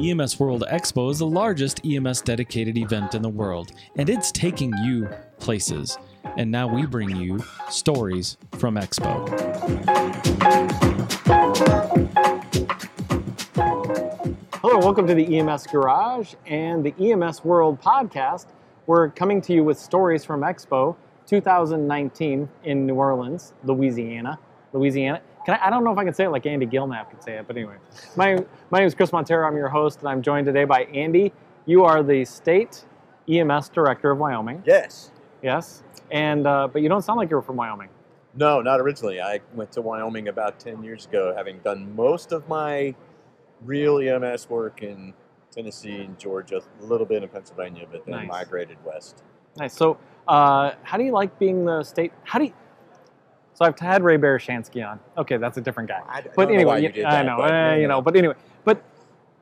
EMS 0.00 0.40
World 0.40 0.64
Expo 0.70 1.10
is 1.10 1.18
the 1.18 1.26
largest 1.26 1.84
EMS 1.84 2.22
dedicated 2.22 2.78
event 2.78 3.14
in 3.14 3.20
the 3.20 3.28
world, 3.28 3.72
and 3.96 4.08
it's 4.08 4.32
taking 4.32 4.72
you 4.78 5.06
places. 5.38 5.98
And 6.38 6.50
now 6.50 6.66
we 6.66 6.86
bring 6.86 7.14
you 7.14 7.44
stories 7.68 8.38
from 8.52 8.76
Expo. 8.76 9.28
Hello, 14.62 14.78
welcome 14.78 15.06
to 15.06 15.14
the 15.14 15.38
EMS 15.38 15.66
Garage 15.66 16.32
and 16.46 16.82
the 16.82 16.94
EMS 16.98 17.44
World 17.44 17.78
podcast. 17.82 18.46
We're 18.86 19.10
coming 19.10 19.42
to 19.42 19.52
you 19.52 19.64
with 19.64 19.78
stories 19.78 20.24
from 20.24 20.40
Expo 20.40 20.96
2019 21.26 22.48
in 22.64 22.86
New 22.86 22.94
Orleans, 22.94 23.52
Louisiana. 23.64 24.38
Louisiana. 24.72 25.20
Can 25.46 25.54
I, 25.54 25.66
I 25.66 25.70
don't 25.70 25.84
know 25.84 25.92
if 25.92 25.98
I 25.98 26.04
can 26.04 26.12
say 26.14 26.24
it 26.24 26.30
like 26.30 26.46
Andy 26.46 26.66
Gienapp 26.66 27.10
could 27.10 27.22
say 27.22 27.36
it, 27.36 27.46
but 27.46 27.56
anyway. 27.56 27.76
My, 28.16 28.44
my 28.70 28.78
name 28.78 28.86
is 28.86 28.94
Chris 28.94 29.10
Montera. 29.10 29.46
I'm 29.46 29.56
your 29.56 29.68
host, 29.68 30.00
and 30.00 30.08
I'm 30.08 30.22
joined 30.22 30.46
today 30.46 30.64
by 30.64 30.82
Andy. 30.84 31.32
You 31.66 31.84
are 31.84 32.02
the 32.02 32.24
state 32.24 32.84
EMS 33.28 33.68
director 33.70 34.10
of 34.10 34.18
Wyoming. 34.18 34.62
Yes. 34.66 35.12
Yes. 35.42 35.82
And 36.10 36.46
uh, 36.46 36.68
but 36.68 36.82
you 36.82 36.88
don't 36.88 37.02
sound 37.02 37.18
like 37.18 37.30
you're 37.30 37.42
from 37.42 37.56
Wyoming. 37.56 37.88
No, 38.34 38.60
not 38.60 38.80
originally. 38.80 39.20
I 39.20 39.40
went 39.54 39.72
to 39.72 39.80
Wyoming 39.80 40.28
about 40.28 40.58
10 40.60 40.82
years 40.84 41.06
ago, 41.06 41.32
having 41.36 41.58
done 41.60 41.94
most 41.96 42.32
of 42.32 42.48
my 42.48 42.94
real 43.64 43.98
EMS 43.98 44.48
work 44.48 44.82
in 44.82 45.14
Tennessee 45.50 46.02
and 46.02 46.18
Georgia, 46.18 46.62
a 46.80 46.84
little 46.84 47.06
bit 47.06 47.22
in 47.22 47.28
Pennsylvania, 47.28 47.86
but 47.90 48.04
then 48.06 48.14
Nice. 48.14 48.28
migrated 48.28 48.76
west. 48.84 49.22
Nice. 49.56 49.74
So, 49.74 49.98
uh, 50.28 50.72
how 50.84 50.96
do 50.96 51.02
you 51.04 51.12
like 51.12 51.36
being 51.38 51.64
the 51.64 51.82
state? 51.82 52.12
How 52.24 52.38
do 52.38 52.46
you? 52.46 52.52
So 53.60 53.66
I've 53.66 53.78
had 53.78 54.02
Ray 54.02 54.16
Barishansky 54.16 54.88
on. 54.88 54.98
Okay, 55.18 55.36
that's 55.36 55.58
a 55.58 55.60
different 55.60 55.90
guy. 55.90 56.00
I, 56.08 56.18
I 56.20 56.24
But 56.34 56.48
know 56.48 56.54
anyway, 56.54 56.64
why 56.64 56.78
you- 56.78 57.06
I 57.06 57.10
that, 57.10 57.26
know, 57.26 57.36
but, 57.36 57.52
eh, 57.52 57.76
you 57.76 57.88
know. 57.88 58.00
But 58.00 58.16
anyway, 58.16 58.34
but 58.64 58.82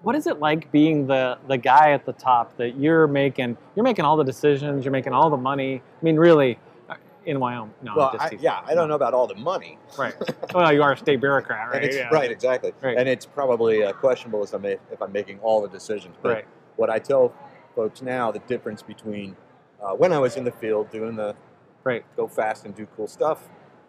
what 0.02 0.16
is 0.16 0.26
it 0.26 0.40
like 0.40 0.72
being 0.72 1.06
the 1.06 1.38
the 1.46 1.56
guy 1.56 1.92
at 1.92 2.04
the 2.04 2.14
top 2.14 2.56
that 2.56 2.76
you're 2.76 3.06
making? 3.06 3.56
You're 3.76 3.84
making 3.84 4.04
all 4.04 4.16
the 4.16 4.24
decisions. 4.24 4.84
You're 4.84 4.90
making 4.90 5.12
all 5.12 5.30
the 5.30 5.36
money. 5.36 5.76
I 6.00 6.04
mean, 6.04 6.16
really, 6.16 6.58
uh, 6.90 6.94
in 7.26 7.38
Wyoming. 7.38 7.72
No, 7.80 7.94
well, 7.96 8.10
just 8.12 8.24
I, 8.34 8.38
yeah, 8.40 8.60
I 8.66 8.74
don't 8.74 8.88
know 8.88 8.96
about 8.96 9.14
all 9.14 9.28
the 9.28 9.36
money. 9.36 9.78
Right. 9.96 10.14
Well, 10.52 10.72
you 10.72 10.82
are 10.82 10.92
a 10.94 10.96
state 10.96 11.20
bureaucrat, 11.20 11.70
right? 11.70 11.84
It's, 11.84 11.94
Yeah. 11.96 12.08
Right, 12.08 12.30
exactly. 12.32 12.72
Right. 12.82 12.96
And 12.98 13.08
it's 13.08 13.24
probably 13.26 13.84
uh, 13.84 13.92
questionable 13.92 14.42
as 14.42 14.52
I 14.52 14.58
may, 14.58 14.78
if 14.90 15.00
I'm 15.00 15.12
making 15.12 15.38
all 15.40 15.60
the 15.62 15.68
decisions. 15.68 16.16
But 16.22 16.28
Right. 16.32 16.44
what 16.76 16.90
I 16.90 16.98
tell 16.98 17.32
folks 17.76 18.02
now, 18.02 18.32
the 18.32 18.38
difference 18.40 18.82
between 18.82 19.36
uh, 19.80 19.90
when 19.92 20.12
I 20.12 20.18
was 20.18 20.36
in 20.36 20.42
the 20.44 20.50
field 20.50 20.90
doing 20.90 21.14
the 21.14 21.36
Right. 21.84 22.04
go 22.16 22.26
fast 22.26 22.64
and 22.64 22.74
do 22.74 22.86
cool 22.96 23.06
stuff, 23.06 23.48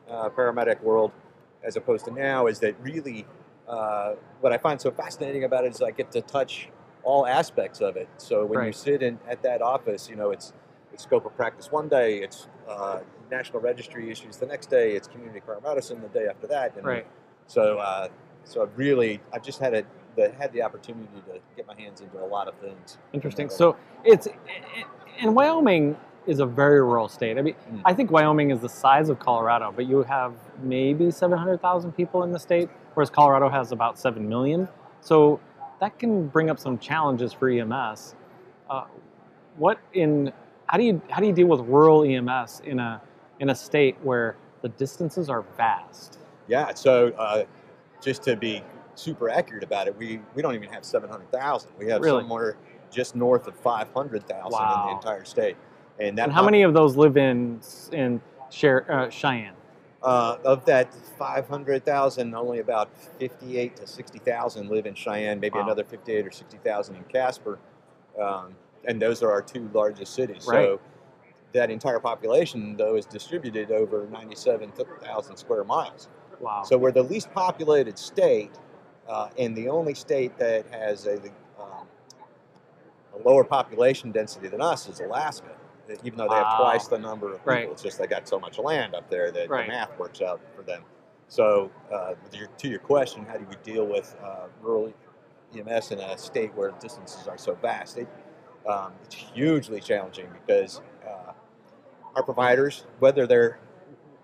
uh, 0.10 0.30
paramedic 0.30 0.82
world, 0.84 1.12
as 1.64 1.76
opposed 1.76 2.06
to 2.06 2.12
now, 2.12 2.48
is 2.48 2.60
that 2.60 2.76
really 2.82 3.26
uh, 3.68 4.14
what 4.42 4.52
I 4.54 4.58
find 4.58 4.80
so 4.80 4.92
fascinating 4.92 5.44
about 5.44 5.66
it 5.66 5.74
is 5.74 5.82
I 5.82 5.92
get 5.92 6.12
to 6.12 6.22
touch 6.22 6.70
all 7.04 7.26
aspects 7.28 7.82
of 7.82 7.96
it. 7.98 8.10
So 8.18 8.42
when 8.46 8.60
you 8.60 8.66
Right. 8.66 8.76
sit 8.76 9.02
in 9.04 9.20
at 9.30 9.42
that 9.44 9.62
office, 9.62 10.10
you 10.10 10.16
know, 10.16 10.32
it's 10.32 10.54
it's 10.92 11.04
scope 11.04 11.26
of 11.26 11.36
practice 11.36 11.72
one 11.72 11.88
day, 11.88 12.18
it's 12.18 12.48
uh, 12.68 13.00
national 13.30 13.62
registry 13.62 14.10
issues 14.10 14.38
the 14.38 14.48
next 14.48 14.70
day, 14.70 14.96
it's 14.96 15.08
community 15.08 15.42
paramedicine 15.48 16.02
the 16.02 16.10
day 16.20 16.28
after 16.28 16.48
that, 16.48 16.76
and 16.76 16.86
Right. 16.86 17.08
so 17.48 17.78
uh, 17.78 18.08
so 18.44 18.64
I've 18.64 18.78
really 18.78 19.22
I've 19.32 19.44
just 19.44 19.60
had 19.60 19.74
a 19.74 19.84
the, 20.16 20.32
had 20.38 20.52
the 20.52 20.64
opportunity 20.64 21.22
to 21.28 21.40
get 21.56 21.68
my 21.68 21.80
hands 21.80 22.02
into 22.02 22.22
a 22.22 22.26
lot 22.26 22.48
of 22.48 22.56
things. 22.56 22.98
Interesting. 23.14 23.50
So 23.50 23.78
it's 24.04 24.28
in 25.20 25.34
Wyoming 25.36 25.96
is 26.28 26.40
a 26.40 26.46
very 26.46 26.82
rural 26.82 27.08
state. 27.08 27.38
I 27.38 27.42
mean, 27.42 27.56
Mm. 27.72 27.82
I 27.86 27.94
think 27.94 28.12
Wyoming 28.12 28.52
is 28.52 28.60
the 28.60 28.70
size 28.70 29.10
of 29.10 29.20
Colorado, 29.20 29.72
but 29.76 29.86
you 29.88 30.04
have 30.04 30.34
maybe 30.62 31.12
700,000 31.12 31.92
people 31.94 32.24
in 32.24 32.32
the 32.32 32.40
state, 32.40 32.70
whereas 32.94 33.10
Colorado 33.10 33.50
has 33.50 33.72
about 33.72 33.98
7 33.98 34.28
million. 34.28 34.68
So 35.02 35.40
that 35.80 35.98
can 35.98 36.28
bring 36.28 36.50
up 36.50 36.60
some 36.60 36.78
challenges 36.78 37.34
for 37.34 37.50
EMS. 37.50 38.16
Uh, 38.70 38.86
what 39.58 39.80
in 39.94 40.32
how 40.68 40.78
do 40.78 40.84
you 40.84 41.02
how 41.10 41.20
do 41.20 41.26
you 41.28 41.34
deal 41.34 41.48
with 41.48 41.62
rural 41.62 42.04
EMS 42.04 42.62
in 42.66 42.80
a 42.80 43.02
in 43.40 43.50
a 43.50 43.56
state 43.56 43.98
where 44.04 44.36
the 44.62 44.70
distances 44.70 45.30
are 45.30 45.42
vast? 45.58 46.20
Yeah. 46.48 46.74
So 46.76 47.08
uh, 47.18 47.46
just 48.02 48.22
to 48.24 48.36
be 48.36 48.62
super 48.96 49.30
accurate 49.30 49.64
about 49.64 49.88
it, 49.88 49.98
we 49.98 50.20
we 50.36 50.42
don't 50.44 50.54
even 50.54 50.70
have 50.70 50.86
seven 50.86 51.10
hundred 51.10 51.32
thousand. 51.32 51.72
We 51.80 51.88
have 51.90 52.02
Really? 52.02 52.22
somewhere 52.22 52.58
just 52.92 53.16
north 53.16 53.48
of 53.48 53.56
five 53.56 53.92
hundred 53.94 54.28
thousand 54.28 54.62
in 54.62 54.86
the 54.88 54.92
entire 54.92 55.26
state. 55.26 55.56
And 56.00 56.18
that 56.18 56.26
And 56.26 56.34
how 56.34 56.44
many 56.44 56.64
of 56.64 56.74
those 56.74 56.96
live 56.96 57.18
in 57.18 57.60
in 57.92 58.22
uh, 58.64 59.10
Cheyenne? 59.10 59.54
Uh, 60.02 60.38
of 60.46 60.64
that 60.64 60.94
500,000, 60.94 62.34
only 62.34 62.60
about 62.60 62.90
58 63.20 63.76
to 63.76 63.86
60,000 63.86 64.70
live 64.70 64.86
in 64.86 64.94
Cheyenne, 64.96 65.42
maybe 65.42 65.58
Wow. 65.58 65.66
another 65.66 65.84
58 65.84 66.26
or 66.26 66.32
60,000 66.32 66.96
in 66.96 67.04
Casper. 67.04 67.60
Um, 68.20 68.56
and 68.86 69.02
those 69.02 69.22
are 69.22 69.30
our 69.30 69.42
two 69.42 69.70
largest 69.74 70.14
cities. 70.14 70.48
Right. 70.48 70.64
So 70.64 70.80
that 71.52 71.70
entire 71.70 72.00
population, 72.00 72.78
though, 72.78 72.96
is 72.96 73.06
distributed 73.06 73.72
over 73.72 74.08
97,000 74.10 75.36
square 75.36 75.66
miles. 75.66 76.08
Wow. 76.40 76.64
So 76.64 76.78
we're 76.78 76.94
the 76.94 77.04
least 77.04 77.32
populated 77.34 78.00
state 78.00 78.52
uh, 79.10 79.30
and 79.38 79.56
the 79.56 79.68
only 79.68 79.96
state 79.96 80.38
that 80.38 80.66
has 80.72 81.08
a, 81.08 81.16
um, 81.60 81.88
a 83.14 83.28
lower 83.28 83.44
population 83.44 84.12
density 84.12 84.48
than 84.48 84.62
us 84.62 84.88
is 84.88 85.02
Alaska. 85.02 85.50
Even 86.04 86.18
though 86.18 86.28
they 86.28 86.36
have 86.36 86.44
Wow. 86.46 86.58
twice 86.60 86.88
the 86.88 86.98
number 87.00 87.28
of 87.28 87.40
people, 87.40 87.54
Right. 87.54 87.70
it's 87.70 87.82
just 87.84 87.98
they 87.98 88.08
got 88.08 88.28
so 88.28 88.40
much 88.40 88.58
land 88.60 88.96
up 88.96 89.10
there 89.10 89.32
that 89.32 89.50
Right. 89.50 89.66
the 89.66 89.72
math 89.74 89.98
works 89.98 90.22
out 90.22 90.40
for 90.56 90.62
them. 90.62 90.84
So, 91.28 91.70
uh, 91.92 92.16
your, 92.34 92.48
to 92.48 92.68
your 92.68 92.80
question, 92.80 93.26
how 93.26 93.38
do 93.38 93.46
we 93.50 93.56
deal 93.64 93.86
with 93.86 94.16
uh, 94.24 94.48
rural 94.62 94.94
EMS 95.56 95.92
in 95.92 96.00
a 96.00 96.18
state 96.18 96.54
where 96.56 96.72
distances 96.80 97.28
are 97.28 97.38
so 97.38 97.54
vast? 97.56 97.98
It, 97.98 98.08
um, 98.68 98.94
it's 99.04 99.16
hugely 99.16 99.80
challenging 99.80 100.28
because 100.34 100.82
uh, 101.08 101.34
our 102.16 102.24
providers, 102.24 102.86
whether 103.00 103.28
they're 103.28 103.60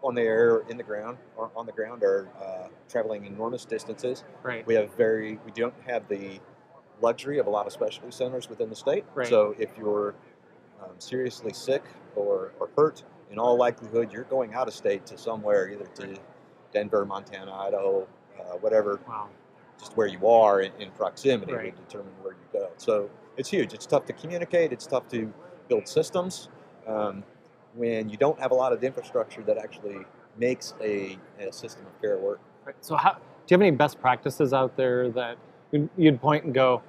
on 0.03 0.13
the 0.15 0.21
air, 0.21 0.59
in 0.69 0.77
the 0.77 0.83
ground, 0.83 1.17
or 1.35 1.49
on 1.55 1.65
the 1.65 1.71
ground, 1.71 2.03
are 2.03 2.27
uh, 2.39 2.67
traveling 2.89 3.25
enormous 3.25 3.65
distances. 3.65 4.23
right. 4.43 4.65
We 4.67 4.75
have 4.75 4.93
very, 4.95 5.39
we 5.45 5.51
don't 5.51 5.73
have 5.87 6.07
the 6.07 6.39
luxury 7.01 7.39
of 7.39 7.47
a 7.47 7.49
lot 7.49 7.65
of 7.67 7.73
specialty 7.73 8.11
centers 8.11 8.49
within 8.49 8.69
the 8.69 8.75
state. 8.75 9.03
Right. 9.15 9.27
So 9.27 9.55
if 9.59 9.69
you're 9.77 10.15
um, 10.81 10.91
seriously 10.99 11.53
sick 11.53 11.83
or, 12.15 12.51
or 12.59 12.69
hurt, 12.77 13.03
in 13.31 13.39
all 13.39 13.57
likelihood, 13.57 14.11
you're 14.11 14.23
going 14.25 14.53
out 14.53 14.67
of 14.67 14.73
state 14.73 15.05
to 15.07 15.17
somewhere, 15.17 15.69
either 15.69 15.85
to 15.95 16.19
Denver, 16.71 17.05
Montana, 17.05 17.51
Idaho, 17.53 18.07
uh, 18.39 18.43
whatever, 18.57 18.99
Wow. 19.07 19.29
just 19.79 19.95
where 19.97 20.07
you 20.07 20.27
are 20.27 20.61
in, 20.61 20.71
in 20.79 20.91
proximity 20.91 21.53
Right. 21.53 21.73
will 21.73 21.83
determine 21.83 22.13
where 22.21 22.33
you 22.33 22.59
go. 22.59 22.69
So 22.77 23.09
it's 23.37 23.49
huge. 23.49 23.73
It's 23.73 23.85
tough 23.85 24.05
to 24.05 24.13
communicate. 24.13 24.71
It's 24.71 24.85
tough 24.85 25.07
to 25.09 25.31
build 25.67 25.87
systems 25.87 26.49
um, 26.87 27.23
when 27.73 28.09
you 28.09 28.17
don't 28.17 28.39
have 28.39 28.51
a 28.51 28.55
lot 28.55 28.71
of 28.71 28.79
the 28.79 28.87
infrastructure 28.87 29.41
that 29.43 29.57
actually 29.57 30.05
makes 30.37 30.73
a, 30.81 31.17
a 31.39 31.51
system 31.51 31.85
of 31.85 31.99
care 32.01 32.17
work. 32.17 32.39
Right. 32.65 32.75
So, 32.81 32.95
how, 32.95 33.13
do 33.13 33.17
you 33.49 33.55
have 33.55 33.61
any 33.61 33.71
best 33.71 33.99
practices 33.99 34.53
out 34.53 34.75
there 34.77 35.09
that 35.11 35.37
you'd, 35.71 35.89
you'd 35.97 36.21
point 36.21 36.45
and 36.45 36.53
go, 36.53 36.81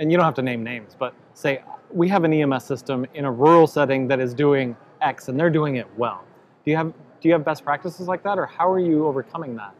and 0.00 0.10
you 0.10 0.16
don't 0.16 0.24
have 0.24 0.34
to 0.34 0.42
name 0.42 0.64
names, 0.64 0.96
but 0.98 1.14
say 1.34 1.62
we 1.92 2.08
have 2.08 2.24
an 2.24 2.32
EMS 2.32 2.64
system 2.64 3.06
in 3.14 3.26
a 3.26 3.30
rural 3.30 3.66
setting 3.66 4.08
that 4.08 4.18
is 4.18 4.34
doing 4.34 4.76
X, 5.00 5.28
and 5.28 5.38
they're 5.38 5.50
doing 5.50 5.76
it 5.76 5.86
well. 5.96 6.24
Do 6.64 6.70
you 6.70 6.76
have 6.76 6.92
do 7.20 7.28
you 7.28 7.32
have 7.34 7.44
best 7.44 7.64
practices 7.64 8.08
like 8.08 8.22
that, 8.24 8.38
or 8.38 8.46
how 8.46 8.68
are 8.70 8.78
you 8.80 9.06
overcoming 9.06 9.54
that? 9.56 9.74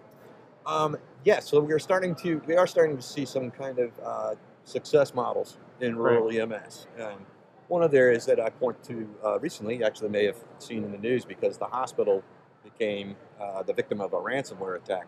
Um, 0.67 0.97
yeah, 1.25 1.41
so 1.41 1.61
we're 1.61 1.79
starting 1.79 2.15
to 2.17 2.41
we 2.47 2.55
are 2.55 2.67
starting 2.67 2.97
to 2.97 3.03
see 3.03 3.25
some 3.25 3.51
kind 3.51 3.79
of 3.79 3.91
uh, 4.05 4.35
success 4.65 5.15
models 5.15 5.57
in 5.81 5.97
rural 5.97 6.31
EMS. 6.31 6.87
Um, 7.01 7.27
one 7.69 7.83
of 7.83 7.91
there 7.91 8.13
is 8.13 8.27
that 8.27 8.39
I 8.39 8.51
point 8.51 8.83
to 8.85 9.09
uh, 9.25 9.39
recently. 9.41 9.79
You 9.79 9.85
actually 9.85 10.11
may 10.11 10.27
have 10.27 10.37
seen 10.59 10.85
in 10.85 10.93
the 10.93 10.99
news 10.99 11.25
because 11.25 11.57
the 11.57 11.67
hospital 11.67 12.23
became 12.63 13.17
uh, 13.41 13.63
the 13.63 13.73
victim 13.73 14.01
of 14.03 14.13
a 14.13 14.17
ransomware 14.17 14.77
attack. 14.77 15.07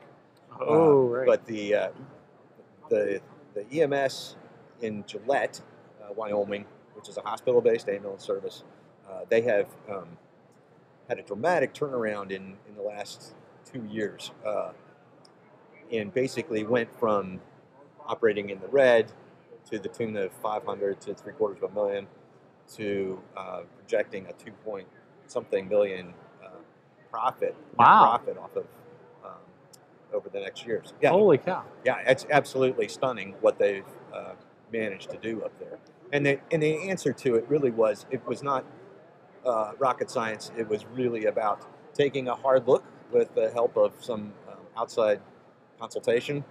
Oh, 0.61 1.03
Uh, 1.03 1.09
right. 1.09 1.27
But 1.27 1.45
the 1.45 1.75
uh, 1.75 1.89
the 2.89 3.21
the 3.55 3.83
EMS 3.83 4.37
in 4.83 5.05
Gillette, 5.07 5.61
uh, 6.03 6.13
Wyoming, 6.15 6.65
which 6.95 7.09
is 7.09 7.17
a 7.17 7.23
hospital-based 7.23 7.89
ambulance 7.89 8.25
service, 8.25 8.65
uh, 9.09 9.21
they 9.29 9.41
have 9.43 9.69
um, 9.91 10.09
had 11.09 11.19
a 11.19 11.23
dramatic 11.23 11.75
turnaround 11.75 12.31
in 12.31 12.57
in 12.69 12.75
the 12.77 12.83
last 12.83 13.35
two 13.71 13.85
years, 13.91 14.31
uh, 14.47 14.73
and 15.93 16.13
basically 16.13 16.65
went 16.65 16.93
from 16.99 17.41
operating 18.07 18.51
in 18.51 18.61
the 18.61 18.69
red 18.69 19.11
to 19.71 19.79
the 19.79 19.89
tune 19.89 20.17
of 20.17 20.33
500 20.33 21.01
to 21.01 21.15
three 21.15 21.33
quarters 21.33 21.63
of 21.63 21.71
a 21.71 21.75
million 21.75 22.07
to 22.75 23.21
uh, 23.37 23.61
projecting 23.79 24.27
a 24.27 24.33
two 24.35 24.53
point 24.65 24.87
something 25.27 25.69
million 25.69 26.13
uh, 26.45 26.49
profit 27.11 27.55
Wow. 27.79 28.05
profit 28.19 28.37
off 28.39 28.55
of 28.57 28.65
um, 29.25 29.31
over 30.13 30.29
the 30.29 30.41
next 30.41 30.67
years. 30.67 30.93
Yeah, 31.01 31.11
Holy 31.11 31.39
cow! 31.39 31.65
yeah, 31.85 31.99
it's 32.07 32.27
absolutely 32.31 32.89
stunning 32.89 33.35
what 33.41 33.59
they've 33.59 33.85
uh, 34.13 34.33
managed 34.73 35.11
to 35.11 35.17
do 35.19 35.43
up 35.43 35.59
there. 35.59 35.79
And 36.13 36.27
the, 36.27 36.41
and 36.51 36.63
the 36.63 36.89
answer 36.91 37.13
to 37.13 37.37
it 37.37 37.47
really 37.49 37.71
was 37.71 38.07
it 38.11 38.27
was 38.27 38.43
not 38.43 38.65
uh, 39.45 39.73
rocket 39.79 40.11
science. 40.11 40.51
It 40.57 40.69
was 40.69 40.85
really 40.87 41.27
about 41.27 41.67
taking 41.95 42.29
a 42.29 42.35
hard 42.35 42.67
look 42.67 42.85
with 43.11 43.35
the 43.35 43.51
help 43.51 43.77
of 43.77 43.93
some 44.01 44.33
um, 44.49 44.59
outside 44.77 45.21
consultation 45.79 46.45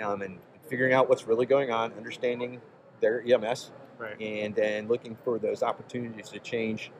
um, 0.00 0.22
and 0.22 0.38
figuring 0.68 0.92
out 0.92 1.08
what's 1.08 1.26
really 1.26 1.46
going 1.46 1.70
on, 1.70 1.92
understanding 1.94 2.60
their 3.00 3.22
EMS 3.26 3.72
Right. 3.98 4.20
and 4.20 4.54
then 4.54 4.88
looking 4.88 5.16
for 5.24 5.38
those 5.38 5.62
opportunities 5.62 6.28
to 6.28 6.38
change 6.38 6.90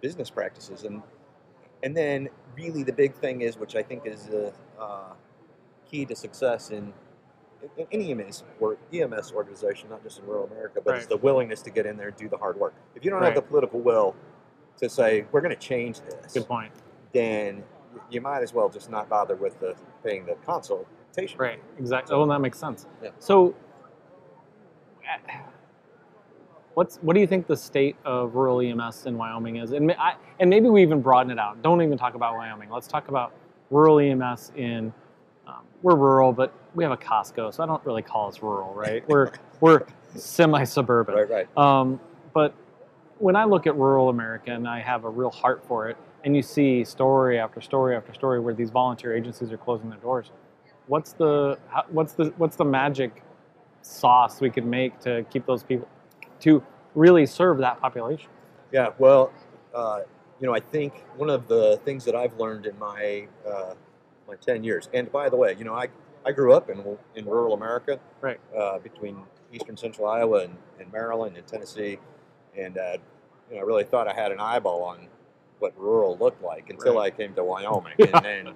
business 0.00 0.30
practices 0.30 0.84
and 0.84 1.02
and 1.82 1.96
then 1.96 2.28
really 2.56 2.84
the 2.84 2.92
big 2.92 3.12
thing 3.14 3.40
is 3.40 3.56
which 3.58 3.74
i 3.74 3.82
think 3.82 4.06
is 4.06 4.26
the 4.26 4.52
uh, 4.78 5.14
key 5.90 6.04
to 6.04 6.14
success 6.14 6.70
in 6.70 6.92
in 7.76 7.86
any 7.92 8.12
EMS 8.12 8.44
or 8.60 8.76
EMS 8.92 9.32
organization, 9.32 9.88
not 9.90 10.02
just 10.02 10.18
in 10.18 10.26
rural 10.26 10.46
America, 10.46 10.80
but 10.84 10.96
it's 10.96 11.06
the 11.06 11.16
willingness 11.16 11.62
to 11.62 11.70
get 11.70 11.86
in 11.86 11.96
there 11.96 12.08
and 12.08 12.16
do 12.16 12.28
the 12.28 12.36
hard 12.36 12.58
work. 12.58 12.74
If 12.94 13.04
you 13.04 13.10
don't 13.10 13.22
have 13.22 13.34
the 13.34 13.42
political 13.42 13.80
will 13.80 14.14
to 14.78 14.88
say 14.88 15.24
we're 15.32 15.40
going 15.40 15.54
to 15.54 15.60
change 15.60 16.00
this, 16.00 16.32
Good 16.32 16.48
point. 16.48 16.72
then 17.12 17.62
you 18.10 18.20
might 18.20 18.42
as 18.42 18.52
well 18.52 18.68
just 18.68 18.90
not 18.90 19.08
bother 19.08 19.36
with 19.36 19.58
the 19.60 19.74
paying 20.02 20.26
the 20.26 20.34
consultation. 20.46 21.38
Right. 21.38 21.60
Exactly. 21.78 22.14
Well, 22.14 22.24
oh, 22.24 22.28
that 22.28 22.40
makes 22.40 22.58
sense. 22.58 22.86
Yeah. 23.02 23.10
So, 23.18 23.54
what's 26.74 26.96
what 26.98 27.14
do 27.14 27.20
you 27.20 27.26
think 27.26 27.46
the 27.46 27.56
state 27.56 27.96
of 28.04 28.34
rural 28.34 28.60
EMS 28.60 29.06
in 29.06 29.16
Wyoming 29.16 29.56
is? 29.56 29.72
And 29.72 29.92
I, 29.92 30.16
and 30.40 30.50
maybe 30.50 30.68
we 30.68 30.82
even 30.82 31.00
broaden 31.00 31.30
it 31.30 31.38
out. 31.38 31.62
Don't 31.62 31.82
even 31.82 31.96
talk 31.96 32.14
about 32.14 32.34
Wyoming. 32.34 32.68
Let's 32.70 32.88
talk 32.88 33.08
about 33.08 33.32
rural 33.70 34.00
EMS 34.00 34.52
in. 34.56 34.92
Um, 35.46 35.62
we're 35.82 35.96
rural, 35.96 36.32
but 36.32 36.52
we 36.74 36.84
have 36.84 36.92
a 36.92 36.96
Costco, 36.96 37.52
so 37.52 37.62
I 37.62 37.66
don't 37.66 37.84
really 37.84 38.02
call 38.02 38.28
us 38.28 38.42
rural, 38.42 38.72
right? 38.74 39.06
We're 39.08 39.32
we're 39.60 39.82
semi-suburban. 40.14 41.14
Right, 41.14 41.30
right. 41.30 41.58
Um, 41.58 42.00
but 42.32 42.54
when 43.18 43.36
I 43.36 43.44
look 43.44 43.66
at 43.66 43.76
rural 43.76 44.08
America, 44.08 44.52
and 44.52 44.66
I 44.66 44.80
have 44.80 45.04
a 45.04 45.08
real 45.08 45.30
heart 45.30 45.64
for 45.66 45.88
it, 45.88 45.96
and 46.24 46.34
you 46.34 46.42
see 46.42 46.84
story 46.84 47.38
after 47.38 47.60
story 47.60 47.96
after 47.96 48.14
story 48.14 48.40
where 48.40 48.54
these 48.54 48.70
volunteer 48.70 49.14
agencies 49.14 49.52
are 49.52 49.58
closing 49.58 49.90
their 49.90 49.98
doors, 49.98 50.30
what's 50.86 51.12
the 51.12 51.58
how, 51.68 51.84
what's 51.90 52.12
the 52.12 52.32
what's 52.36 52.56
the 52.56 52.64
magic 52.64 53.22
sauce 53.82 54.40
we 54.40 54.50
could 54.50 54.64
make 54.64 54.98
to 55.00 55.24
keep 55.30 55.46
those 55.46 55.62
people 55.62 55.88
to 56.40 56.62
really 56.94 57.26
serve 57.26 57.58
that 57.58 57.80
population? 57.80 58.30
Yeah, 58.72 58.88
well, 58.98 59.32
uh, 59.74 60.00
you 60.40 60.46
know, 60.46 60.54
I 60.54 60.60
think 60.60 61.04
one 61.16 61.30
of 61.30 61.46
the 61.48 61.78
things 61.84 62.04
that 62.04 62.14
I've 62.14 62.38
learned 62.38 62.66
in 62.66 62.78
my 62.78 63.26
uh, 63.46 63.74
my 64.28 64.36
ten 64.36 64.64
years, 64.64 64.88
and 64.94 65.10
by 65.12 65.28
the 65.28 65.36
way, 65.36 65.54
you 65.58 65.64
know, 65.64 65.74
I, 65.74 65.88
I 66.24 66.32
grew 66.32 66.52
up 66.54 66.70
in 66.70 66.96
in 67.14 67.24
rural 67.26 67.54
America, 67.54 67.98
Right. 68.20 68.40
uh, 68.56 68.78
between 68.78 69.18
eastern 69.52 69.76
central 69.76 70.08
Iowa 70.08 70.38
and, 70.44 70.56
and 70.80 70.92
Maryland 70.92 71.36
and 71.36 71.46
Tennessee, 71.46 71.98
and 72.56 72.78
uh, 72.78 72.96
you 73.50 73.56
know, 73.56 73.62
I 73.62 73.64
really 73.64 73.84
thought 73.84 74.08
I 74.08 74.14
had 74.14 74.32
an 74.32 74.40
eyeball 74.40 74.82
on 74.82 75.06
what 75.58 75.72
rural 75.78 76.16
looked 76.18 76.42
like 76.42 76.70
until 76.70 76.96
Right. 76.96 77.12
I 77.12 77.16
came 77.16 77.34
to 77.34 77.44
Wyoming, 77.44 77.94
Yeah. 77.98 78.06
and 78.14 78.24
then 78.24 78.54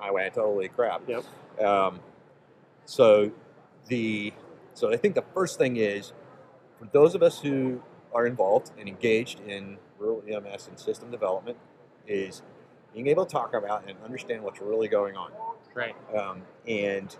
I 0.00 0.10
went, 0.10 0.34
holy 0.34 0.68
crap. 0.68 1.02
Yep. 1.08 1.24
Um, 1.64 2.00
so 2.86 3.30
the 3.88 4.32
so 4.74 4.92
I 4.92 4.96
think 4.96 5.14
the 5.14 5.24
first 5.34 5.58
thing 5.58 5.76
is 5.76 6.12
for 6.78 6.86
those 6.92 7.14
of 7.14 7.22
us 7.22 7.40
who 7.40 7.82
are 8.14 8.26
involved 8.26 8.70
and 8.78 8.88
engaged 8.88 9.40
in 9.46 9.76
rural 9.98 10.22
EMS 10.28 10.68
and 10.68 10.78
system 10.78 11.10
development 11.10 11.58
is 12.06 12.42
being 12.94 13.06
able 13.08 13.24
to 13.24 13.30
talk 13.32 13.54
about 13.54 13.88
and 13.88 13.96
understand 14.04 14.42
what's 14.42 14.60
really 14.60 14.88
going 14.88 15.16
on. 15.16 15.30
Right. 15.74 15.94
Um, 16.16 16.42
and 16.66 17.14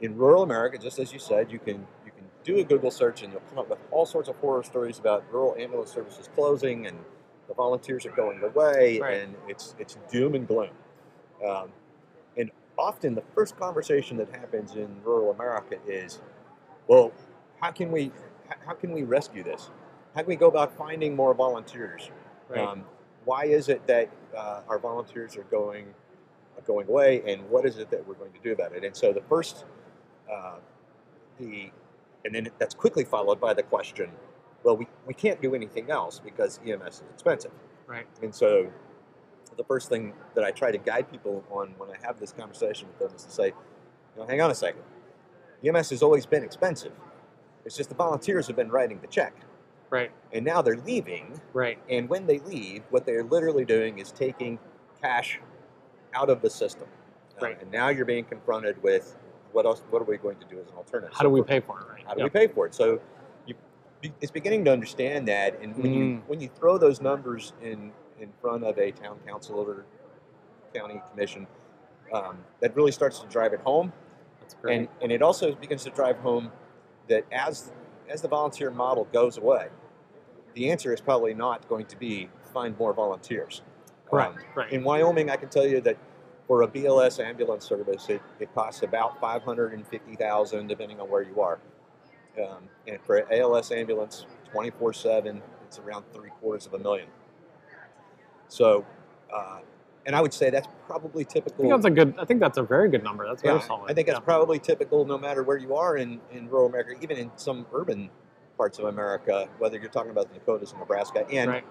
in 0.00 0.16
rural 0.16 0.42
America, 0.42 0.78
just 0.78 0.98
as 0.98 1.12
you 1.12 1.18
said, 1.18 1.50
you 1.52 1.58
can 1.58 1.86
you 2.04 2.12
can 2.12 2.24
do 2.44 2.58
a 2.58 2.64
Google 2.64 2.90
search 2.90 3.22
and 3.22 3.32
you'll 3.32 3.42
come 3.50 3.58
up 3.58 3.68
with 3.70 3.78
all 3.90 4.06
sorts 4.06 4.28
of 4.28 4.36
horror 4.36 4.62
stories 4.62 4.98
about 4.98 5.24
rural 5.32 5.54
ambulance 5.58 5.92
services 5.92 6.28
closing 6.34 6.86
and 6.86 6.96
the 7.48 7.54
volunteers 7.54 8.06
are 8.06 8.10
going 8.12 8.42
away, 8.42 8.98
Right. 9.00 9.20
and 9.22 9.34
it's 9.48 9.74
it's 9.78 9.96
doom 10.10 10.34
and 10.34 10.46
gloom. 10.46 10.70
Um, 11.46 11.72
and 12.36 12.50
often 12.78 13.14
the 13.14 13.24
first 13.34 13.58
conversation 13.58 14.16
that 14.18 14.30
happens 14.30 14.74
in 14.74 14.88
rural 15.04 15.30
America 15.32 15.76
is, 15.86 16.20
well, 16.86 17.12
how 17.60 17.70
can 17.72 17.90
we 17.92 18.12
how- 18.66 18.74
can 18.74 18.90
we 18.92 19.02
rescue 19.04 19.42
this? 19.44 19.70
How 20.14 20.22
can 20.22 20.28
we 20.28 20.36
go 20.36 20.48
about 20.48 20.72
finding 20.76 21.14
more 21.14 21.34
volunteers? 21.34 22.10
Right. 22.48 22.58
Um, 22.66 22.84
why 23.30 23.44
is 23.44 23.68
it 23.68 23.86
that 23.86 24.10
uh, 24.36 24.62
our 24.66 24.80
volunteers 24.80 25.36
are 25.36 25.44
going 25.44 25.86
are 26.58 26.62
going 26.62 26.88
away, 26.88 27.22
and 27.28 27.48
what 27.48 27.64
is 27.64 27.78
it 27.78 27.88
that 27.88 28.04
we're 28.04 28.14
going 28.14 28.32
to 28.32 28.40
do 28.40 28.50
about 28.50 28.72
it? 28.72 28.82
And 28.82 28.96
so 28.96 29.12
the 29.12 29.22
first, 29.28 29.66
uh, 30.28 30.56
the, 31.38 31.70
and 32.24 32.34
then 32.34 32.48
that's 32.58 32.74
quickly 32.74 33.04
followed 33.04 33.40
by 33.40 33.54
the 33.54 33.62
question, 33.62 34.10
well, 34.64 34.76
we, 34.76 34.88
we 35.06 35.14
can't 35.14 35.40
do 35.40 35.54
anything 35.54 35.92
else 35.92 36.18
because 36.18 36.58
EMS 36.66 36.94
is 36.96 37.04
expensive. 37.14 37.52
Right. 37.86 38.04
And 38.20 38.34
so 38.34 38.68
the 39.56 39.62
first 39.62 39.88
thing 39.88 40.12
that 40.34 40.42
I 40.42 40.50
try 40.50 40.72
to 40.72 40.78
guide 40.78 41.08
people 41.08 41.44
on 41.50 41.72
when 41.78 41.88
I 41.88 42.04
have 42.04 42.18
this 42.18 42.32
conversation 42.32 42.88
with 42.88 42.98
them 42.98 43.16
is 43.16 43.24
to 43.26 43.30
say, 43.30 43.46
you 43.46 43.54
know, 44.16 44.26
hang 44.26 44.40
on 44.40 44.50
a 44.50 44.56
second. 44.56 44.82
EMS 45.64 45.90
has 45.90 46.02
always 46.02 46.26
been 46.26 46.42
expensive. 46.42 46.92
It's 47.64 47.76
just 47.76 47.90
the 47.90 47.94
volunteers 47.94 48.48
have 48.48 48.56
been 48.56 48.70
writing 48.70 48.98
the 49.00 49.06
check. 49.06 49.34
Right. 49.90 50.12
And 50.32 50.44
now 50.44 50.62
they're 50.62 50.76
leaving 50.76 51.40
Right. 51.52 51.78
and 51.88 52.08
when 52.08 52.26
they 52.26 52.38
leave, 52.38 52.84
what 52.90 53.04
they're 53.04 53.24
literally 53.24 53.64
doing 53.64 53.98
is 53.98 54.12
taking 54.12 54.58
cash 55.02 55.40
out 56.14 56.30
of 56.30 56.40
the 56.42 56.50
system. 56.50 56.86
Uh, 57.40 57.46
Right. 57.46 57.60
and 57.60 57.70
now 57.70 57.88
you're 57.88 58.04
being 58.04 58.24
confronted 58.24 58.80
with 58.82 59.16
what 59.52 59.66
else? 59.66 59.82
What 59.90 60.00
are 60.00 60.04
we 60.04 60.16
going 60.16 60.36
to 60.38 60.46
do 60.46 60.60
as 60.60 60.68
an 60.68 60.74
alternative? 60.74 61.12
How 61.16 61.24
do 61.24 61.30
we 61.30 61.42
pay 61.42 61.58
for 61.58 61.80
it? 61.80 61.86
Right. 61.88 62.04
How 62.06 62.14
do 62.14 62.22
Yep. 62.22 62.32
we 62.32 62.40
pay 62.40 62.52
for 62.52 62.66
it? 62.66 62.74
So 62.74 63.00
you, 63.46 63.54
it's 64.20 64.30
beginning 64.30 64.64
to 64.66 64.72
understand 64.72 65.26
that, 65.28 65.60
and 65.60 65.76
when 65.76 65.92
you 65.92 66.04
Mm. 66.04 66.22
when 66.28 66.40
you 66.40 66.48
throw 66.48 66.78
those 66.78 67.00
numbers 67.00 67.52
in 67.60 67.92
in 68.18 68.32
front 68.40 68.62
of 68.64 68.78
a 68.78 68.92
town 68.92 69.18
council 69.26 69.58
or 69.58 69.84
county 70.72 71.02
commission, 71.10 71.46
um, 72.12 72.44
that 72.60 72.76
really 72.76 72.92
starts 72.92 73.18
to 73.20 73.26
drive 73.26 73.52
it 73.52 73.60
home. 73.60 73.92
That's 74.40 74.54
great. 74.54 74.76
And, 74.76 74.88
and 75.02 75.10
it 75.12 75.20
also 75.22 75.54
begins 75.54 75.82
to 75.84 75.90
drive 75.90 76.18
home 76.18 76.52
that 77.08 77.24
as 77.32 77.72
as 78.10 78.20
the 78.20 78.28
volunteer 78.28 78.70
model 78.70 79.06
goes 79.12 79.38
away, 79.38 79.68
the 80.54 80.70
answer 80.70 80.92
is 80.92 81.00
probably 81.00 81.32
not 81.32 81.66
going 81.68 81.86
to 81.86 81.96
be 81.96 82.28
find 82.52 82.76
more 82.78 82.92
volunteers. 82.92 83.62
Correct. 84.10 84.36
Um, 84.36 84.44
right. 84.56 84.72
in 84.72 84.82
Wyoming, 84.82 85.30
I 85.30 85.36
can 85.36 85.48
tell 85.48 85.66
you 85.66 85.80
that 85.82 85.96
for 86.48 86.62
a 86.62 86.68
BLS 86.68 87.24
ambulance 87.24 87.64
service, 87.64 88.08
it, 88.08 88.20
it 88.40 88.52
costs 88.54 88.82
about 88.82 89.20
five 89.20 89.42
hundred 89.42 89.72
and 89.72 89.86
fifty 89.86 90.16
thousand, 90.16 90.66
depending 90.66 91.00
on 91.00 91.08
where 91.08 91.22
you 91.22 91.40
are. 91.40 91.60
Um, 92.36 92.68
and 92.88 92.98
for 93.02 93.18
an 93.18 93.26
ALS 93.40 93.70
ambulance, 93.70 94.26
twenty 94.50 94.70
four 94.70 94.92
seven, 94.92 95.40
it's 95.64 95.78
around 95.78 96.04
three 96.12 96.30
quarters 96.40 96.66
of 96.66 96.74
a 96.74 96.78
million. 96.78 97.06
So, 98.48 98.84
uh, 99.32 99.60
and 100.10 100.16
I 100.16 100.20
would 100.20 100.34
say 100.34 100.50
that's 100.50 100.66
probably 100.88 101.24
I 101.24 101.28
typical. 101.28 101.62
think 101.62 101.70
that's 101.72 101.84
a 101.86 101.90
good. 101.90 102.14
I 102.18 102.24
think 102.24 102.40
that's 102.40 102.58
a 102.58 102.64
very 102.64 102.88
good 102.88 103.04
number. 103.04 103.24
That's 103.28 103.42
very 103.42 103.58
Yeah, 103.60 103.66
solid. 103.68 103.88
I 103.92 103.94
think 103.94 104.08
that's 104.08 104.18
Yeah. 104.18 104.24
probably 104.24 104.58
typical 104.58 105.04
no 105.04 105.16
matter 105.16 105.44
where 105.44 105.56
you 105.56 105.76
are 105.76 105.96
in, 105.96 106.20
in 106.32 106.50
rural 106.50 106.66
America, 106.66 106.94
even 107.00 107.16
in 107.16 107.30
some 107.36 107.64
urban 107.72 108.10
parts 108.56 108.80
of 108.80 108.86
America, 108.86 109.48
whether 109.58 109.78
you're 109.78 109.88
talking 109.88 110.10
about 110.10 110.26
the 110.32 110.40
Dakotas 110.40 110.72
and 110.72 110.80
Nebraska. 110.80 111.24
And 111.30 111.48
Right. 111.48 111.64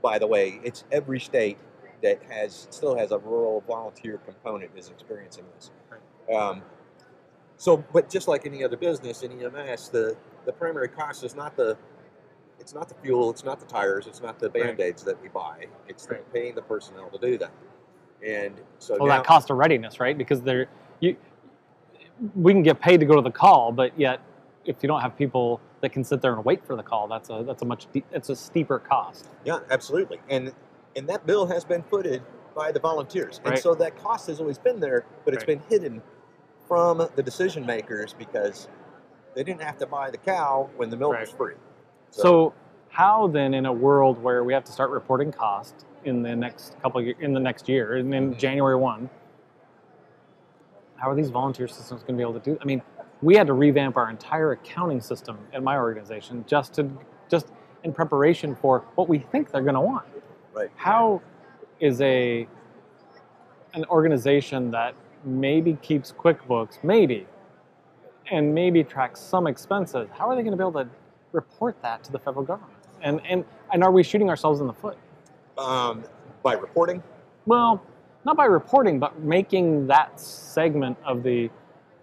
by 0.00 0.18
the 0.18 0.26
way, 0.26 0.60
it's 0.64 0.84
every 0.90 1.20
state 1.20 1.58
that 2.02 2.22
has 2.30 2.68
still 2.70 2.96
has 2.96 3.12
a 3.12 3.18
rural 3.18 3.62
volunteer 3.66 4.16
component 4.24 4.70
is 4.74 4.88
experiencing 4.88 5.44
this. 5.54 5.70
Um, 6.34 6.62
so, 7.58 7.84
but 7.92 8.08
just 8.08 8.28
like 8.28 8.46
any 8.46 8.64
other 8.64 8.78
business 8.78 9.22
in 9.22 9.32
EMS, 9.42 9.90
the, 9.90 10.16
the 10.46 10.52
primary 10.54 10.88
cost 10.88 11.22
is 11.22 11.36
not 11.36 11.54
the 11.54 11.76
it's 12.60 12.74
not 12.74 12.88
the 12.88 12.94
fuel, 12.96 13.30
it's 13.30 13.44
not 13.44 13.60
the 13.60 13.66
tires, 13.66 14.06
it's 14.06 14.20
not 14.20 14.38
the 14.38 14.48
band-aids 14.50 15.04
that 15.04 15.20
we 15.22 15.28
buy. 15.28 15.66
It's 15.86 16.06
the 16.06 16.14
Right. 16.14 16.32
paying 16.32 16.54
the 16.54 16.62
personnel 16.62 17.08
to 17.10 17.18
do 17.18 17.38
that. 17.38 17.50
And 18.24 18.60
so 18.78 18.96
Well, 18.98 19.08
now, 19.08 19.16
that 19.16 19.26
cost 19.26 19.50
of 19.50 19.56
readiness, 19.56 20.00
right? 20.00 20.16
Because 20.16 20.42
they're 20.42 20.68
you, 21.00 21.16
we 22.34 22.52
can 22.52 22.62
get 22.64 22.80
paid 22.80 22.98
to 22.98 23.06
go 23.06 23.14
to 23.14 23.22
the 23.22 23.30
call, 23.30 23.70
but 23.70 23.98
yet 23.98 24.20
if 24.64 24.82
you 24.82 24.88
don't 24.88 25.00
have 25.00 25.16
people 25.16 25.60
that 25.80 25.92
can 25.92 26.02
sit 26.02 26.20
there 26.20 26.32
and 26.34 26.44
wait 26.44 26.64
for 26.66 26.74
the 26.74 26.82
call, 26.82 27.06
that's 27.06 27.30
a 27.30 27.44
that's 27.46 27.62
a 27.62 27.64
much 27.64 27.86
de- 27.92 28.04
it's 28.12 28.28
a 28.28 28.36
steeper 28.36 28.80
cost. 28.80 29.28
Yeah, 29.44 29.60
absolutely. 29.70 30.20
And 30.28 30.52
and 30.96 31.08
that 31.08 31.26
bill 31.26 31.46
has 31.46 31.64
been 31.64 31.84
footed 31.84 32.22
by 32.56 32.72
the 32.72 32.80
volunteers. 32.80 33.38
And 33.44 33.52
Right. 33.52 33.62
so 33.62 33.74
that 33.76 33.96
cost 33.96 34.26
has 34.26 34.40
always 34.40 34.58
been 34.58 34.80
there, 34.80 35.06
but 35.24 35.32
it's 35.32 35.42
Right. 35.42 35.60
been 35.60 35.62
hidden 35.70 36.02
from 36.66 37.08
the 37.14 37.22
decision 37.22 37.64
makers 37.64 38.14
because 38.14 38.68
they 39.34 39.44
didn't 39.44 39.62
have 39.62 39.78
to 39.78 39.86
buy 39.86 40.10
the 40.10 40.18
cow 40.18 40.68
when 40.76 40.90
the 40.90 40.96
milk 40.96 41.18
was 41.20 41.30
Right. 41.30 41.56
Free. 42.12 42.22
So, 42.22 42.54
how 42.90 43.28
then, 43.28 43.54
in 43.54 43.66
a 43.66 43.72
world 43.72 44.22
where 44.22 44.42
we 44.44 44.52
have 44.52 44.64
to 44.64 44.72
start 44.72 44.90
reporting 44.90 45.30
cost 45.30 45.84
in 46.04 46.22
the 46.22 46.34
next 46.34 46.80
couple 46.82 47.00
of 47.00 47.06
in 47.20 47.32
the 47.32 47.40
next 47.40 47.68
year, 47.68 47.96
and 47.96 48.14
in 48.14 48.32
Mhm. 48.34 48.38
January 48.38 48.76
one, 48.76 49.08
how 50.96 51.10
are 51.10 51.14
these 51.14 51.30
volunteer 51.30 51.68
systems 51.68 52.02
going 52.02 52.14
to 52.14 52.18
be 52.18 52.22
able 52.22 52.38
to 52.40 52.50
do? 52.50 52.58
I 52.60 52.64
mean, 52.64 52.82
we 53.22 53.36
had 53.36 53.46
to 53.46 53.52
revamp 53.52 53.96
our 53.96 54.10
entire 54.10 54.52
accounting 54.52 55.00
system 55.00 55.38
at 55.52 55.62
my 55.62 55.76
organization 55.76 56.44
just 56.46 56.74
to 56.74 56.90
just 57.28 57.52
in 57.84 57.92
preparation 57.92 58.54
for 58.56 58.84
what 58.94 59.08
we 59.08 59.18
think 59.18 59.50
they're 59.50 59.62
going 59.62 59.74
to 59.74 59.80
want. 59.80 60.06
Right. 60.54 60.70
How 60.76 61.20
is 61.78 62.00
a 62.00 62.48
an 63.74 63.84
organization 63.86 64.70
that 64.70 64.94
maybe 65.24 65.74
keeps 65.82 66.10
QuickBooks, 66.12 66.82
maybe, 66.82 67.26
and 68.30 68.54
maybe 68.54 68.82
tracks 68.82 69.20
some 69.20 69.46
expenses? 69.46 70.08
How 70.12 70.28
are 70.28 70.34
they 70.34 70.42
going 70.42 70.52
to 70.52 70.56
be 70.56 70.66
able 70.66 70.84
to 70.84 70.88
report 71.32 71.80
that 71.82 72.04
to 72.04 72.12
the 72.12 72.18
federal 72.18 72.44
government? 72.44 72.74
And 73.02 73.20
and 73.28 73.44
and 73.72 73.84
are 73.84 73.92
we 73.92 74.02
shooting 74.02 74.28
ourselves 74.28 74.60
in 74.60 74.66
the 74.66 74.72
foot? 74.72 74.96
Um, 75.56 76.04
by 76.42 76.54
reporting, 76.54 77.02
Well, 77.46 77.82
not 78.24 78.36
by 78.36 78.44
reporting, 78.44 78.98
but 78.98 79.20
making 79.20 79.86
that 79.88 80.20
segment 80.20 80.96
of 81.04 81.22
the 81.22 81.50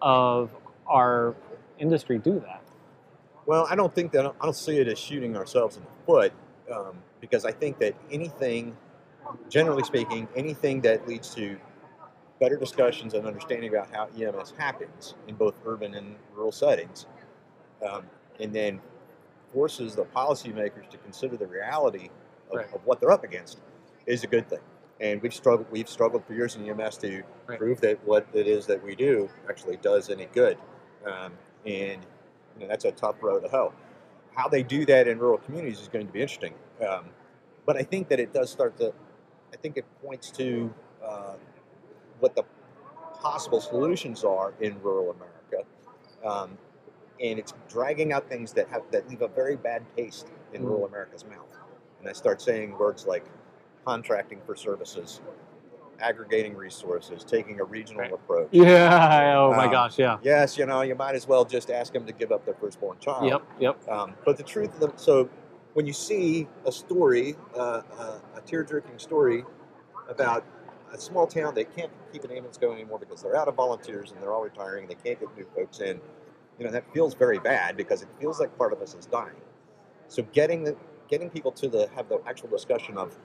of 0.02 0.52
our 0.88 1.36
industry 1.80 2.18
do 2.18 2.40
that. 2.40 2.62
Well, 3.46 3.68
I 3.70 3.76
don't 3.76 3.94
think 3.94 4.12
that 4.14 4.26
I 4.26 4.32
don't 4.44 4.56
see 4.56 4.78
it 4.78 4.88
as 4.88 4.98
shooting 4.98 5.38
ourselves 5.38 5.78
in 5.78 5.84
the 5.84 6.06
foot 6.06 6.34
um, 6.74 6.98
because 7.22 7.46
I 7.46 7.52
think 7.52 7.78
that 7.80 7.96
anything, 8.12 8.76
generally 9.50 9.84
speaking, 9.84 10.28
anything 10.36 10.82
that 10.82 11.08
leads 11.08 11.34
to 11.36 11.58
better 12.40 12.58
discussions 12.58 13.14
and 13.14 13.26
understanding 13.26 13.70
about 13.70 13.94
how 13.94 14.08
EMS 14.20 14.54
happens 14.58 15.16
in 15.28 15.36
both 15.36 15.56
urban 15.66 15.94
and 15.96 16.16
rural 16.34 16.52
settings, 16.52 17.06
um, 17.88 18.04
and 18.40 18.52
then 18.54 18.82
forces 19.56 19.96
the 19.96 20.04
policymakers 20.04 20.90
to 20.90 20.98
consider 20.98 21.38
the 21.38 21.48
reality 21.48 22.10
of, 22.52 22.58
Right. 22.58 22.74
of 22.74 22.86
what 22.86 23.00
they're 23.00 23.12
up 23.12 23.24
against, 23.24 23.60
is 24.06 24.24
a 24.24 24.28
good 24.28 24.48
thing. 24.50 24.60
And 25.00 25.22
we've 25.22 25.34
struggled. 25.34 25.68
We've 25.72 25.90
struggled 25.90 26.26
for 26.26 26.34
years 26.34 26.56
in 26.58 26.70
EMS 26.70 26.98
to 27.00 27.24
Right. 27.48 27.58
prove 27.58 27.80
that 27.82 27.98
what 28.06 28.28
it 28.34 28.48
is 28.48 28.66
that 28.68 28.84
we 28.84 28.96
do 28.96 29.30
actually 29.50 29.78
does 29.78 30.10
any 30.10 30.26
good, 30.34 30.58
um, 31.06 31.32
and 31.66 32.06
you 32.56 32.62
know, 32.62 32.68
that's 32.68 32.86
a 32.86 32.92
tough 32.92 33.22
road 33.24 33.42
to 33.42 33.50
hoe. 33.50 33.74
How 34.36 34.48
they 34.50 34.64
do 34.64 34.86
that 34.86 35.08
in 35.08 35.18
rural 35.20 35.38
communities 35.40 35.80
is 35.82 35.88
going 35.88 36.06
to 36.08 36.14
be 36.14 36.22
interesting. 36.22 36.54
Um, 36.86 37.06
but 37.66 37.78
I 37.78 37.84
think 37.84 38.10
that 38.10 38.20
it 38.20 38.34
does 38.34 38.50
start 38.52 38.78
to, 38.78 38.94
I 39.54 39.58
think 39.58 39.78
it 39.78 39.86
points 40.04 40.30
to 40.32 40.74
uh, 41.04 41.34
what 42.20 42.36
the 42.36 42.44
possible 43.22 43.60
solutions 43.62 44.24
are 44.24 44.54
in 44.60 44.82
rural 44.82 45.12
America. 45.12 45.68
Um, 46.24 46.58
and 47.24 47.40
it's 47.40 47.54
dragging 47.70 48.12
out 48.14 48.28
things 48.30 48.52
that 48.54 48.68
have 48.70 48.84
that 48.92 49.08
leave 49.10 49.22
a 49.22 49.28
very 49.28 49.56
bad 49.56 49.84
taste 49.96 50.28
in 50.54 50.62
Mm. 50.62 50.66
rural 50.68 50.86
America's 50.86 51.26
mouth. 51.26 51.48
And 52.00 52.10
I 52.10 52.14
start 52.14 52.42
saying 52.42 52.78
words 52.78 53.06
like 53.08 53.26
contracting 53.86 54.42
for 54.46 54.56
services, 54.56 55.22
aggregating 56.00 56.56
resources, 56.56 57.24
taking 57.24 57.60
a 57.60 57.64
regional 57.64 58.02
Right. 58.02 58.12
approach. 58.14 58.50
Yeah. 58.52 59.36
Oh 59.38 59.52
my 59.54 59.66
Um, 59.66 59.72
gosh. 59.72 59.98
Yeah. 59.98 60.18
Yes, 60.22 60.58
you 60.58 60.66
know, 60.66 60.82
you 60.82 60.96
might 60.96 61.16
as 61.16 61.28
well 61.28 61.46
just 61.46 61.72
ask 61.72 61.94
them 61.94 62.06
to 62.06 62.12
give 62.14 62.32
up 62.32 62.44
their 62.46 62.56
firstborn 62.56 62.98
child. 63.00 63.26
Yep. 63.30 63.42
Yep. 63.60 63.90
Um, 63.90 64.16
but 64.26 64.38
the 64.38 64.44
truth 64.44 64.74
of 64.74 64.80
the 64.80 64.92
so 64.98 65.30
when 65.74 65.86
you 65.86 65.94
see 65.94 66.48
a 66.66 66.72
story, 66.72 67.36
uh, 67.56 67.82
uh, 67.98 68.20
a 68.36 68.42
tear-jerking 68.42 68.98
story 69.00 69.46
about 70.10 70.44
a 70.94 70.98
small 70.98 71.28
town 71.28 71.54
that 71.56 71.76
can't 71.76 71.92
keep 72.14 72.24
an 72.24 72.32
ambulance 72.32 72.58
going 72.58 72.76
anymore 72.76 73.00
because 73.00 73.22
they're 73.22 73.36
out 73.36 73.48
of 73.48 73.56
volunteers 73.56 74.12
and 74.12 74.22
they're 74.22 74.32
all 74.34 74.44
retiring, 74.44 74.84
And 74.84 74.92
they 74.92 74.96
can't 75.10 75.20
get 75.20 75.36
new 75.38 75.46
folks 75.56 75.80
in. 75.80 76.00
You 76.58 76.66
know 76.66 76.72
that 76.72 76.92
feels 76.94 77.14
very 77.14 77.40
bad 77.40 77.76
because 77.76 78.02
it 78.02 78.08
feels 78.20 78.40
like 78.40 78.58
part 78.58 78.72
of 78.74 78.82
us 78.82 78.94
is 78.96 79.06
dying. 79.06 79.36
So 80.08 80.24
getting 80.34 80.64
the 80.64 80.76
getting 81.10 81.30
people 81.30 81.52
to 81.54 81.68
the 81.68 81.90
have 81.96 82.10
the 82.10 82.22
actual 82.26 82.50
discussion 82.50 82.98
of, 82.98 83.16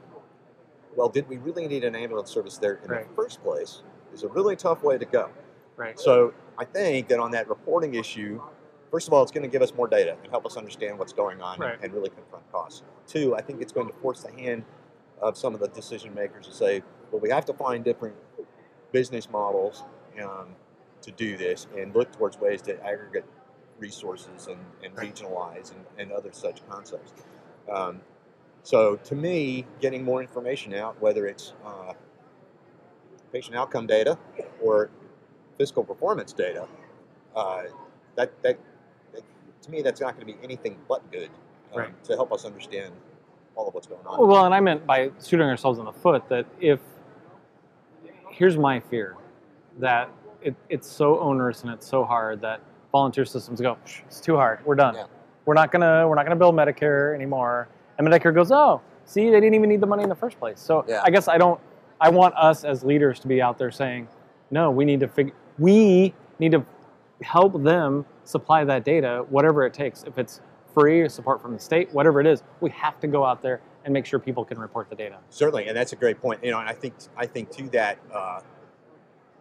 well, 0.96 1.08
did 1.08 1.28
we 1.28 1.38
really 1.38 1.66
need 1.66 1.84
an 1.84 1.94
ambulance 1.94 2.30
service 2.30 2.58
there 2.58 2.74
in 2.84 2.90
Right. 2.90 3.08
the 3.08 3.14
first 3.14 3.42
place? 3.42 3.82
Is 4.12 4.24
a 4.24 4.28
really 4.28 4.56
tough 4.56 4.82
way 4.82 4.98
to 4.98 5.04
go. 5.04 5.30
Right. 5.76 5.98
So 5.98 6.34
I 6.58 6.64
think 6.64 7.08
that 7.08 7.20
on 7.20 7.30
that 7.30 7.48
reporting 7.48 7.94
issue, 7.94 8.42
first 8.90 9.06
of 9.06 9.14
all, 9.14 9.22
it's 9.22 9.30
going 9.32 9.44
to 9.44 9.48
give 9.48 9.62
us 9.62 9.72
more 9.72 9.86
data 9.86 10.16
and 10.22 10.30
help 10.30 10.44
us 10.44 10.56
understand 10.56 10.98
what's 10.98 11.12
going 11.12 11.40
on 11.40 11.58
Right. 11.60 11.78
and 11.80 11.92
really 11.94 12.10
confront 12.10 12.50
costs. 12.50 12.82
Two, 13.06 13.36
I 13.36 13.40
think 13.40 13.62
it's 13.62 13.72
going 13.72 13.86
to 13.86 13.94
force 13.94 14.22
the 14.24 14.32
hand 14.32 14.64
of 15.22 15.36
some 15.38 15.54
of 15.54 15.60
the 15.60 15.68
decision 15.68 16.12
makers 16.12 16.46
to 16.48 16.52
say, 16.52 16.82
well, 17.12 17.20
we 17.20 17.30
have 17.30 17.44
to 17.46 17.54
find 17.54 17.84
different 17.84 18.16
business 18.92 19.30
models 19.30 19.84
um, 20.20 20.48
to 21.02 21.10
do 21.12 21.36
this 21.36 21.66
and 21.76 21.94
look 21.94 22.12
towards 22.12 22.38
ways 22.38 22.62
to 22.62 22.82
aggregate 22.84 23.24
resources 23.78 24.48
and, 24.48 24.58
and 24.84 24.94
regionalize 24.96 25.72
and, 25.72 25.84
and 25.98 26.12
other 26.12 26.30
such 26.32 26.66
concepts. 26.68 27.12
Um, 27.72 28.00
so 28.62 28.96
to 28.96 29.14
me, 29.14 29.64
getting 29.80 30.04
more 30.04 30.20
information 30.20 30.74
out, 30.74 31.00
whether 31.00 31.26
it's 31.26 31.54
uh, 31.64 31.94
patient 33.32 33.56
outcome 33.56 33.86
data 33.86 34.18
or 34.60 34.90
fiscal 35.56 35.82
performance 35.84 36.32
data, 36.32 36.66
uh, 37.34 37.62
that, 38.16 38.30
that, 38.42 38.58
that 39.12 39.22
to 39.62 39.70
me 39.70 39.82
that's 39.82 40.00
not 40.00 40.14
going 40.14 40.26
to 40.26 40.32
be 40.32 40.38
anything 40.44 40.76
but 40.88 41.10
good 41.10 41.30
um, 41.72 41.78
Right. 41.80 42.04
to 42.04 42.14
help 42.14 42.32
us 42.32 42.44
understand 42.44 42.92
all 43.54 43.68
of 43.68 43.74
what's 43.74 43.86
going 43.86 44.04
on. 44.06 44.26
Well, 44.26 44.44
and 44.44 44.54
I 44.54 44.60
meant 44.60 44.86
by 44.86 45.10
shooting 45.24 45.46
ourselves 45.46 45.78
in 45.78 45.84
the 45.84 45.92
foot 45.92 46.28
that 46.28 46.46
if 46.60 46.80
here's 48.30 48.56
my 48.56 48.80
fear 48.80 49.16
that 49.78 50.10
it, 50.42 50.54
it's 50.68 50.88
so 50.88 51.18
onerous 51.20 51.62
and 51.62 51.70
it's 51.72 51.86
so 51.86 52.04
hard 52.04 52.40
that 52.42 52.60
volunteer 52.92 53.24
systems 53.24 53.60
go, 53.60 53.76
"Psh, 53.86 54.02
it's 54.06 54.20
too 54.20 54.36
hard. 54.36 54.64
We're 54.64 54.74
done. 54.74 54.94
Yeah. 54.94 55.04
We're 55.44 55.54
not 55.54 55.72
gonna 55.72 56.06
we're 56.08 56.14
not 56.14 56.24
gonna 56.24 56.36
bill 56.36 56.52
Medicare 56.52 57.14
anymore. 57.14 57.68
And 57.98 58.06
Medicare 58.06 58.34
goes, 58.34 58.50
oh, 58.50 58.80
see, 59.04 59.26
they 59.30 59.40
didn't 59.40 59.54
even 59.54 59.68
need 59.68 59.80
the 59.80 59.86
money 59.86 60.02
in 60.02 60.08
the 60.08 60.14
first 60.14 60.38
place. 60.38 60.58
So 60.60 60.84
Yeah. 60.88 61.02
I 61.04 61.10
guess 61.10 61.28
I 61.28 61.38
don't. 61.38 61.60
I 62.00 62.08
want 62.08 62.34
us 62.36 62.64
as 62.64 62.82
leaders 62.82 63.20
to 63.20 63.28
be 63.28 63.42
out 63.42 63.58
there 63.58 63.70
saying, 63.70 64.08
no, 64.50 64.70
we 64.70 64.84
need 64.84 65.00
to 65.00 65.08
figure. 65.08 65.34
We 65.58 66.14
need 66.38 66.52
to 66.52 66.64
help 67.22 67.62
them 67.62 68.06
supply 68.24 68.64
that 68.64 68.84
data, 68.84 69.26
whatever 69.28 69.66
it 69.66 69.74
takes. 69.74 70.04
If 70.04 70.16
it's 70.18 70.40
free, 70.72 71.08
support 71.08 71.42
from 71.42 71.52
the 71.52 71.58
state, 71.58 71.92
whatever 71.92 72.20
it 72.20 72.26
is, 72.26 72.42
we 72.60 72.70
have 72.70 72.98
to 73.00 73.06
go 73.06 73.24
out 73.24 73.42
there 73.42 73.60
and 73.84 73.92
make 73.92 74.06
sure 74.06 74.18
people 74.18 74.44
can 74.44 74.58
report 74.58 74.88
the 74.88 74.94
data. 74.96 75.18
Certainly, 75.28 75.66
and 75.68 75.76
that's 75.76 75.92
a 75.92 75.96
great 75.96 76.20
point. 76.20 76.42
You 76.44 76.52
know, 76.52 76.58
and 76.60 76.68
I 76.68 76.72
think 76.72 76.94
I 77.16 77.26
think 77.26 77.50
to 77.52 77.68
that, 77.70 77.98
uh, 78.14 78.40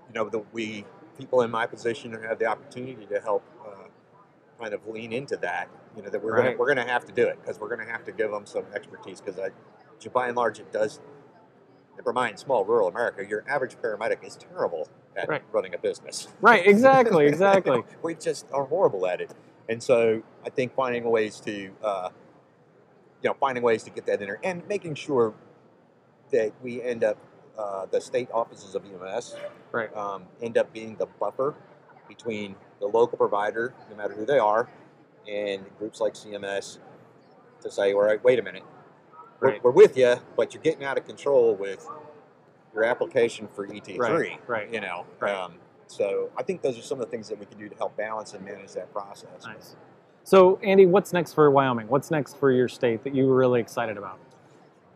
you 0.09 0.15
know, 0.15 0.29
that 0.29 0.53
we 0.53 0.85
people 1.17 1.41
in 1.41 1.51
my 1.51 1.65
position 1.65 2.13
have 2.23 2.39
the 2.39 2.45
opportunity 2.45 3.05
to 3.05 3.19
help 3.19 3.43
uh, 3.65 3.87
kind 4.59 4.73
of 4.73 4.85
lean 4.87 5.11
into 5.13 5.37
that. 5.37 5.69
You 5.95 6.03
know, 6.03 6.09
that 6.09 6.23
we're 6.23 6.35
gonna, 6.35 6.57
we're 6.57 6.73
going 6.73 6.85
to 6.85 6.91
have 6.91 7.05
to 7.05 7.11
do 7.11 7.27
it 7.27 7.39
because 7.41 7.59
we're 7.59 7.73
going 7.73 7.85
to 7.85 7.91
have 7.91 8.05
to 8.05 8.11
give 8.11 8.31
them 8.31 8.45
some 8.45 8.63
expertise 8.73 9.21
because 9.21 9.39
I, 9.39 9.49
by 10.13 10.27
and 10.27 10.37
large, 10.37 10.59
it 10.59 10.71
does. 10.71 10.99
Never 11.97 12.13
mind 12.13 12.39
small 12.39 12.63
rural 12.63 12.87
America, 12.87 13.25
your 13.27 13.43
average 13.49 13.75
paramedic 13.75 14.23
is 14.25 14.37
terrible 14.37 14.87
at 15.17 15.27
Right. 15.27 15.41
running 15.51 15.73
a 15.73 15.77
business. 15.77 16.29
Right, 16.39 16.65
exactly, 16.65 17.25
exactly. 17.27 17.83
we 18.01 18.15
just 18.15 18.45
are 18.53 18.63
horrible 18.63 19.05
at 19.05 19.19
it. 19.19 19.31
And 19.67 19.83
so 19.83 20.23
I 20.45 20.49
think 20.49 20.73
finding 20.73 21.03
ways 21.03 21.41
to, 21.41 21.71
uh, 21.83 22.09
you 23.21 23.29
know, 23.29 23.35
finding 23.37 23.63
ways 23.63 23.83
to 23.83 23.89
get 23.89 24.05
that 24.05 24.21
in 24.21 24.27
there 24.27 24.39
and 24.43 24.65
making 24.69 24.95
sure 24.95 25.33
that 26.31 26.53
we 26.63 26.81
end 26.81 27.03
up, 27.03 27.17
uh, 27.59 27.85
the 27.91 27.99
state 27.99 28.29
offices 28.33 28.73
of 28.75 28.83
EMS 28.85 29.35
Right. 29.71 29.95
um, 29.95 30.23
end 30.41 30.57
up 30.57 30.71
being 30.73 30.95
the 30.95 31.05
buffer 31.05 31.53
between 32.07 32.55
the 32.79 32.87
local 32.87 33.17
provider, 33.17 33.73
no 33.91 33.97
matter 33.97 34.13
who 34.13 34.25
they 34.25 34.39
are, 34.39 34.69
and 35.27 35.63
groups 35.77 35.99
like 35.99 36.13
CMS 36.13 36.79
to 37.61 37.69
say, 37.69 37.93
all 37.93 38.01
right, 38.01 38.23
wait 38.23 38.39
a 38.39 38.41
minute, 38.41 38.63
we're, 39.41 39.59
we're 39.61 39.71
with 39.71 39.97
you, 39.97 40.15
but 40.35 40.53
you're 40.53 40.63
getting 40.63 40.83
out 40.83 40.97
of 40.97 41.05
control 41.05 41.53
with 41.55 41.85
your 42.73 42.83
application 42.85 43.47
for 43.53 43.67
ET3 43.67 43.97
Right, 43.99 44.39
right. 44.47 44.73
you 44.73 44.79
know. 44.81 45.05
Right. 45.19 45.35
Um, 45.35 45.55
so 45.87 46.29
I 46.37 46.43
think 46.43 46.61
those 46.61 46.77
are 46.79 46.81
some 46.81 46.99
of 46.99 47.05
the 47.05 47.11
things 47.11 47.27
that 47.29 47.39
we 47.39 47.45
can 47.45 47.57
do 47.57 47.67
to 47.67 47.75
help 47.75 47.97
balance 47.97 48.33
and 48.33 48.43
manage 48.45 48.71
that 48.73 48.91
process. 48.93 49.45
Nice. 49.45 49.75
So, 50.23 50.59
Andy, 50.63 50.85
what's 50.85 51.11
next 51.13 51.33
for 51.33 51.49
Wyoming? 51.51 51.87
What's 51.87 52.11
next 52.11 52.37
for 52.37 52.51
your 52.51 52.67
state 52.67 53.03
that 53.03 53.15
you 53.15 53.25
were 53.27 53.35
really 53.35 53.59
excited 53.59 53.97
about? 53.97 54.19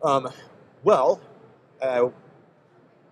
Um, 0.04 0.30
well, 0.84 1.20
uh, 1.82 2.10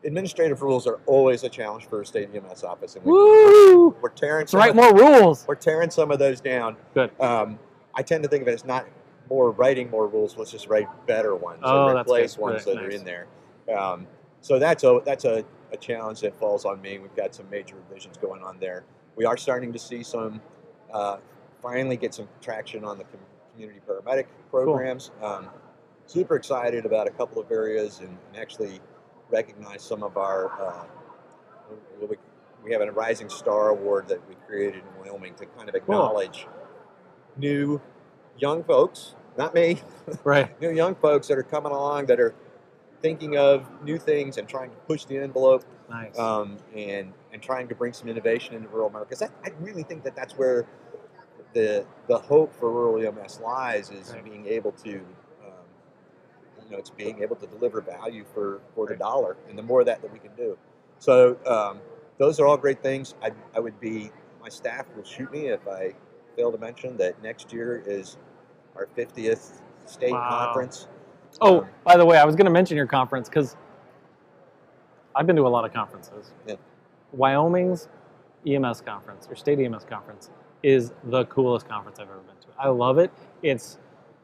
administrative 0.03 0.61
rules 0.61 0.87
are 0.87 0.99
always 1.05 1.43
a 1.43 1.49
challenge 1.49 1.85
for 1.87 2.01
a 2.01 2.05
state 2.05 2.29
EMS 2.33 2.63
office, 2.63 2.95
and 2.95 3.05
we, 3.05 3.11
Woo! 3.11 3.89
we're 4.01 4.09
tearing 4.09 4.41
Let's 4.41 4.51
some 4.51 4.59
write 4.59 4.69
of, 4.71 4.75
more 4.75 4.93
rules. 4.95 5.45
we're 5.47 5.55
tearing 5.55 5.89
some 5.89 6.11
of 6.11 6.19
those 6.19 6.41
down. 6.41 6.75
Good. 6.93 7.11
Um, 7.19 7.59
I 7.93 8.01
tend 8.01 8.23
to 8.23 8.29
think 8.29 8.41
of 8.43 8.47
it 8.47 8.53
as 8.53 8.65
not 8.65 8.87
more 9.29 9.51
writing 9.51 9.89
more 9.89 10.07
rules. 10.07 10.37
Let's 10.37 10.51
just 10.51 10.67
write 10.67 10.87
better 11.07 11.35
ones 11.35 11.59
Oh, 11.63 11.89
and 11.89 11.99
replace 11.99 12.37
ones 12.37 12.65
Right, 12.65 12.75
that 12.75 12.83
are 12.83 12.89
in 12.89 13.03
there. 13.03 13.27
Um, 13.75 14.07
so 14.41 14.59
that's 14.59 14.83
a 14.83 15.01
that's 15.05 15.25
a, 15.25 15.45
a 15.71 15.77
challenge 15.77 16.21
that 16.21 16.37
falls 16.39 16.65
on 16.65 16.81
me. 16.81 16.99
We've 16.99 17.15
got 17.15 17.33
some 17.35 17.49
major 17.49 17.75
revisions 17.75 18.17
going 18.17 18.41
on 18.43 18.57
there. 18.59 18.83
We 19.15 19.25
are 19.25 19.37
starting 19.37 19.71
to 19.73 19.79
see 19.79 20.03
some 20.03 20.41
uh, 20.93 21.17
finally 21.61 21.95
get 21.95 22.13
some 22.13 22.27
traction 22.41 22.83
on 22.83 22.97
the 22.97 23.03
com- 23.05 23.19
community 23.53 23.79
paramedic 23.87 24.25
programs. 24.49 25.11
Um, 25.21 25.47
super 26.07 26.35
excited 26.35 26.85
about 26.85 27.07
a 27.07 27.11
couple 27.11 27.41
of 27.41 27.51
areas 27.51 27.99
and, 27.99 28.09
and 28.09 28.41
actually 28.41 28.79
recognize 29.31 29.81
some 29.81 30.03
of 30.03 30.17
our. 30.17 30.51
Uh, 30.59 30.83
we, 32.01 32.17
we 32.63 32.71
have 32.71 32.81
a 32.81 32.91
Rising 32.91 33.29
Star 33.29 33.69
Award 33.69 34.07
that 34.09 34.19
we 34.27 34.35
created 34.47 34.83
in 34.83 34.99
Wyoming 34.99 35.33
to 35.35 35.45
kind 35.47 35.69
of 35.69 35.75
acknowledge 35.75 36.47
new 37.37 37.81
young 38.37 38.63
folks, 38.63 39.15
not 39.37 39.53
me, 39.53 39.81
Right. 40.23 40.59
new 40.61 40.71
young 40.71 40.95
folks 40.95 41.27
that 41.27 41.37
are 41.37 41.43
coming 41.43 41.71
along 41.71 42.07
that 42.07 42.19
are 42.19 42.33
thinking 43.01 43.37
of 43.37 43.67
new 43.83 43.97
things 43.97 44.37
and 44.37 44.47
trying 44.47 44.69
to 44.69 44.75
push 44.87 45.05
the 45.05 45.17
envelope 45.17 45.63
Nice. 45.89 46.17
um, 46.19 46.57
and 46.75 47.13
and 47.33 47.41
trying 47.41 47.67
to 47.67 47.75
bring 47.75 47.93
some 47.93 48.07
innovation 48.09 48.55
into 48.55 48.67
rural 48.69 48.87
America. 48.89 49.09
'Cause 49.11 49.19
that, 49.19 49.31
I 49.43 49.51
really 49.61 49.83
think 49.83 50.03
that 50.03 50.15
that's 50.15 50.33
where 50.37 50.65
the 51.53 51.85
the 52.07 52.17
hope 52.17 52.53
for 52.53 52.69
rural 52.69 52.97
EMS 53.03 53.39
lies 53.41 53.89
is 53.89 54.11
Right. 54.13 54.23
being 54.23 54.45
able 54.47 54.71
to, 54.83 55.01
you 56.71 56.77
know, 56.77 56.79
it's 56.79 56.89
being 56.89 57.21
able 57.21 57.35
to 57.35 57.45
deliver 57.47 57.81
value 57.81 58.23
for 58.33 58.61
for 58.73 58.87
the 58.87 58.95
dollar, 58.95 59.35
and 59.49 59.57
the 59.57 59.61
more 59.61 59.81
of 59.81 59.85
that 59.87 60.01
that 60.01 60.11
we 60.11 60.19
can 60.19 60.33
do. 60.37 60.57
So 60.99 61.37
um, 61.45 61.79
those 62.17 62.39
are 62.39 62.47
all 62.47 62.55
great 62.55 62.81
things. 62.81 63.13
I 63.21 63.31
I 63.53 63.59
would 63.59 63.77
be 63.81 64.09
my 64.41 64.47
staff 64.47 64.85
will 64.95 65.03
shoot 65.03 65.29
me 65.33 65.47
if 65.47 65.67
I 65.67 65.93
fail 66.37 66.49
to 66.49 66.57
mention 66.57 66.95
that 66.97 67.21
next 67.21 67.51
year 67.51 67.83
is 67.85 68.17
our 68.77 68.87
50th 68.97 69.59
state 69.85 70.13
Wow. 70.13 70.45
conference. 70.45 70.87
oh, 71.41 71.59
um, 71.59 71.67
by 71.83 71.97
the 71.97 72.05
way, 72.05 72.17
I 72.17 72.23
was 72.23 72.35
going 72.37 72.45
to 72.45 72.51
mention 72.51 72.77
your 72.77 72.87
conference 72.87 73.27
because 73.27 73.57
I've 75.13 75.27
been 75.27 75.35
to 75.35 75.45
a 75.45 75.49
lot 75.49 75.65
of 75.65 75.73
conferences. 75.73 76.31
Yeah. 76.47 76.55
Wyoming's 77.11 77.89
EMS 78.47 78.79
conference 78.81 79.27
or 79.29 79.35
state 79.35 79.59
EMS 79.59 79.83
conference 79.83 80.29
is 80.63 80.93
the 81.03 81.25
coolest 81.25 81.67
conference 81.67 81.99
I've 81.99 82.07
ever 82.07 82.19
been 82.19 82.37
to. 82.41 82.47
I 82.57 82.69
love 82.69 82.97
it. 82.97 83.11
It's 83.43 83.77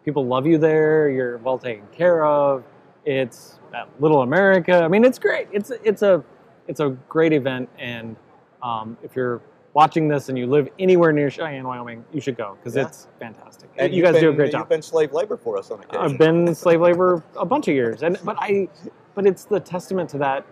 people 0.07 0.25
love 0.25 0.47
you 0.47 0.57
there. 0.57 1.09
You're 1.09 1.37
well 1.39 1.59
taken 1.59 1.85
care 1.91 2.25
of. 2.25 2.63
It's 3.03 3.59
at 3.73 3.89
Little 3.99 4.21
America. 4.21 4.81
I 4.81 4.87
mean, 4.87 5.03
it's 5.03 5.19
great. 5.19 5.49
It's 5.51 5.69
it's 5.83 6.01
a 6.01 6.23
it's 6.69 6.79
a 6.79 6.91
great 7.09 7.33
event, 7.33 7.67
and 7.77 8.15
um, 8.63 8.97
if 9.03 9.17
you're 9.17 9.41
watching 9.73 10.07
this 10.07 10.29
and 10.29 10.37
you 10.37 10.47
live 10.47 10.69
anywhere 10.79 11.11
near 11.11 11.29
Cheyenne, 11.29 11.67
Wyoming, 11.67 12.05
you 12.13 12.21
should 12.21 12.37
go 12.37 12.55
because 12.57 12.75
Yeah. 12.77 12.87
it's 12.87 13.09
fantastic. 13.19 13.69
And 13.77 13.91
you 13.93 13.97
you've 14.01 14.13
guys 14.13 14.21
do 14.21 14.27
a 14.29 14.31
been- 14.31 14.35
great 14.37 14.45
You've 14.45 14.61
job. 14.61 14.69
been 14.69 14.81
slave 14.81 15.11
labor 15.11 15.35
for 15.35 15.57
us 15.57 15.71
on 15.71 15.79
occasion. 15.81 15.97
I've 16.01 16.17
been 16.17 16.55
slave 16.63 16.79
labor 16.79 17.21
a 17.35 17.45
bunch 17.45 17.67
of 17.67 17.75
years, 17.75 18.01
and 18.01 18.17
but 18.23 18.37
I, 18.39 18.69
but 19.13 19.25
it's 19.27 19.43
the 19.43 19.59
testament 19.59 20.09
to 20.11 20.17
that 20.19 20.45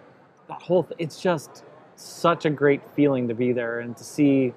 that 0.50 0.62
whole. 0.62 0.84
Th- 0.84 0.96
it's 1.00 1.22
just 1.22 1.64
such 1.96 2.44
a 2.44 2.50
great 2.50 2.82
feeling 2.94 3.26
to 3.30 3.34
be 3.34 3.54
there 3.54 3.80
and 3.80 3.96
to 3.96 4.04
see 4.04 4.54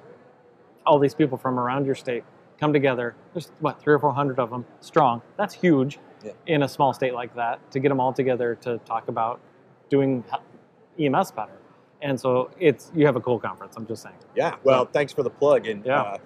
all 0.84 0.98
these 0.98 1.14
people 1.14 1.38
from 1.38 1.60
around 1.60 1.86
your 1.86 1.94
state 1.94 2.24
come 2.58 2.72
together. 2.72 3.14
There's 3.32 3.50
what 3.60 3.80
three 3.80 3.94
or 3.94 3.98
four 3.98 4.12
hundred 4.12 4.38
of 4.38 4.50
them 4.50 4.64
strong. 4.80 5.22
That's 5.36 5.54
huge 5.54 5.98
Yeah. 6.24 6.32
in 6.46 6.62
a 6.62 6.68
small 6.68 6.92
state 6.92 7.14
like 7.14 7.34
that. 7.36 7.58
To 7.72 7.78
get 7.80 7.88
them 7.88 8.00
all 8.00 8.12
together 8.12 8.54
to 8.62 8.78
talk 8.78 9.08
about 9.08 9.40
doing 9.88 10.24
EMS 10.98 11.30
better, 11.32 11.52
and 12.02 12.18
so 12.18 12.50
it's 12.58 12.90
you 12.94 13.06
have 13.06 13.16
a 13.16 13.20
cool 13.20 13.38
conference. 13.38 13.74
I'm 13.76 13.86
just 13.86 14.02
saying. 14.02 14.16
Yeah. 14.34 14.56
Well, 14.64 14.84
thanks 14.86 15.12
for 15.12 15.22
the 15.22 15.30
plug. 15.30 15.66
And 15.66 15.84
Yeah. 15.84 16.02
uh, 16.02 16.16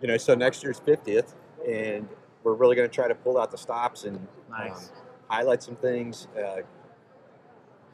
you 0.00 0.08
know, 0.08 0.16
so 0.16 0.34
next 0.34 0.62
year's 0.62 0.80
50th, 0.80 1.34
and 1.68 2.08
we're 2.42 2.54
really 2.54 2.74
going 2.76 2.88
to 2.88 2.94
try 2.94 3.06
to 3.08 3.14
pull 3.14 3.38
out 3.38 3.50
the 3.50 3.58
stops 3.58 4.04
and 4.04 4.26
Nice. 4.48 4.88
um, 4.88 4.96
highlight 5.28 5.62
some 5.62 5.76
things. 5.76 6.26
Uh, 6.36 6.62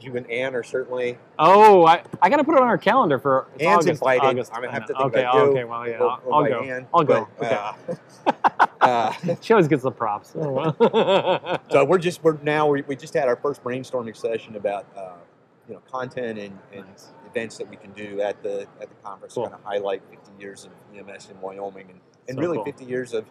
you 0.00 0.16
and 0.16 0.30
Ann 0.30 0.54
are 0.54 0.62
certainly 0.62 1.18
Oh, 1.38 1.86
I, 1.86 2.02
I 2.20 2.28
got 2.28 2.36
to 2.36 2.44
put 2.44 2.54
it 2.54 2.60
on 2.60 2.68
our 2.68 2.78
calendar 2.78 3.18
for 3.18 3.46
it's 3.54 3.64
Ann's 3.64 3.84
August. 3.86 4.02
invited. 4.02 4.24
August. 4.26 4.52
I'm 4.54 4.60
gonna 4.60 4.72
have 4.72 4.86
to 4.86 4.92
think 4.94 5.00
okay, 5.06 5.20
about 5.20 5.34
you. 5.34 5.40
okay, 5.42 5.64
well, 5.64 5.88
yeah, 5.88 6.02
I'll, 6.02 6.20
we'll 6.24 6.34
I'll 6.34 6.44
go. 6.48 6.60
Ann, 6.60 6.86
I'll 6.94 7.04
go. 7.04 7.28
but, 7.38 7.52
okay. 7.88 8.00
uh, 8.26 8.66
uh, 8.80 9.12
she 9.40 9.52
always 9.52 9.68
gets 9.68 9.82
the 9.82 9.90
props. 9.90 10.32
Oh, 10.36 11.58
so 11.70 11.84
we're 11.84 11.98
just 11.98 12.22
we're 12.22 12.36
now 12.42 12.68
we, 12.68 12.82
we 12.82 12.96
just 12.96 13.14
had 13.14 13.26
our 13.28 13.36
first 13.36 13.62
brainstorming 13.64 14.16
session 14.16 14.56
about 14.56 14.86
uh, 14.96 15.12
you 15.68 15.74
know 15.74 15.80
content 15.90 16.38
and, 16.38 16.58
and 16.72 16.86
Nice. 16.86 17.12
events 17.26 17.56
that 17.58 17.68
we 17.68 17.76
can 17.76 17.92
do 17.92 18.20
at 18.20 18.42
the 18.42 18.66
at 18.80 18.88
the 18.88 18.94
conference 19.02 19.34
Cool. 19.34 19.44
to 19.44 19.50
kind 19.50 19.60
of 19.62 19.66
highlight 19.66 20.02
50 20.10 20.30
years 20.40 20.66
of 20.66 20.72
EMS 21.08 21.30
in 21.30 21.40
Wyoming 21.40 21.86
and, 21.90 22.00
and 22.28 22.36
So 22.36 22.40
really 22.42 22.56
cool. 22.58 22.64
50 22.64 22.84
years 22.84 23.14
of, 23.14 23.24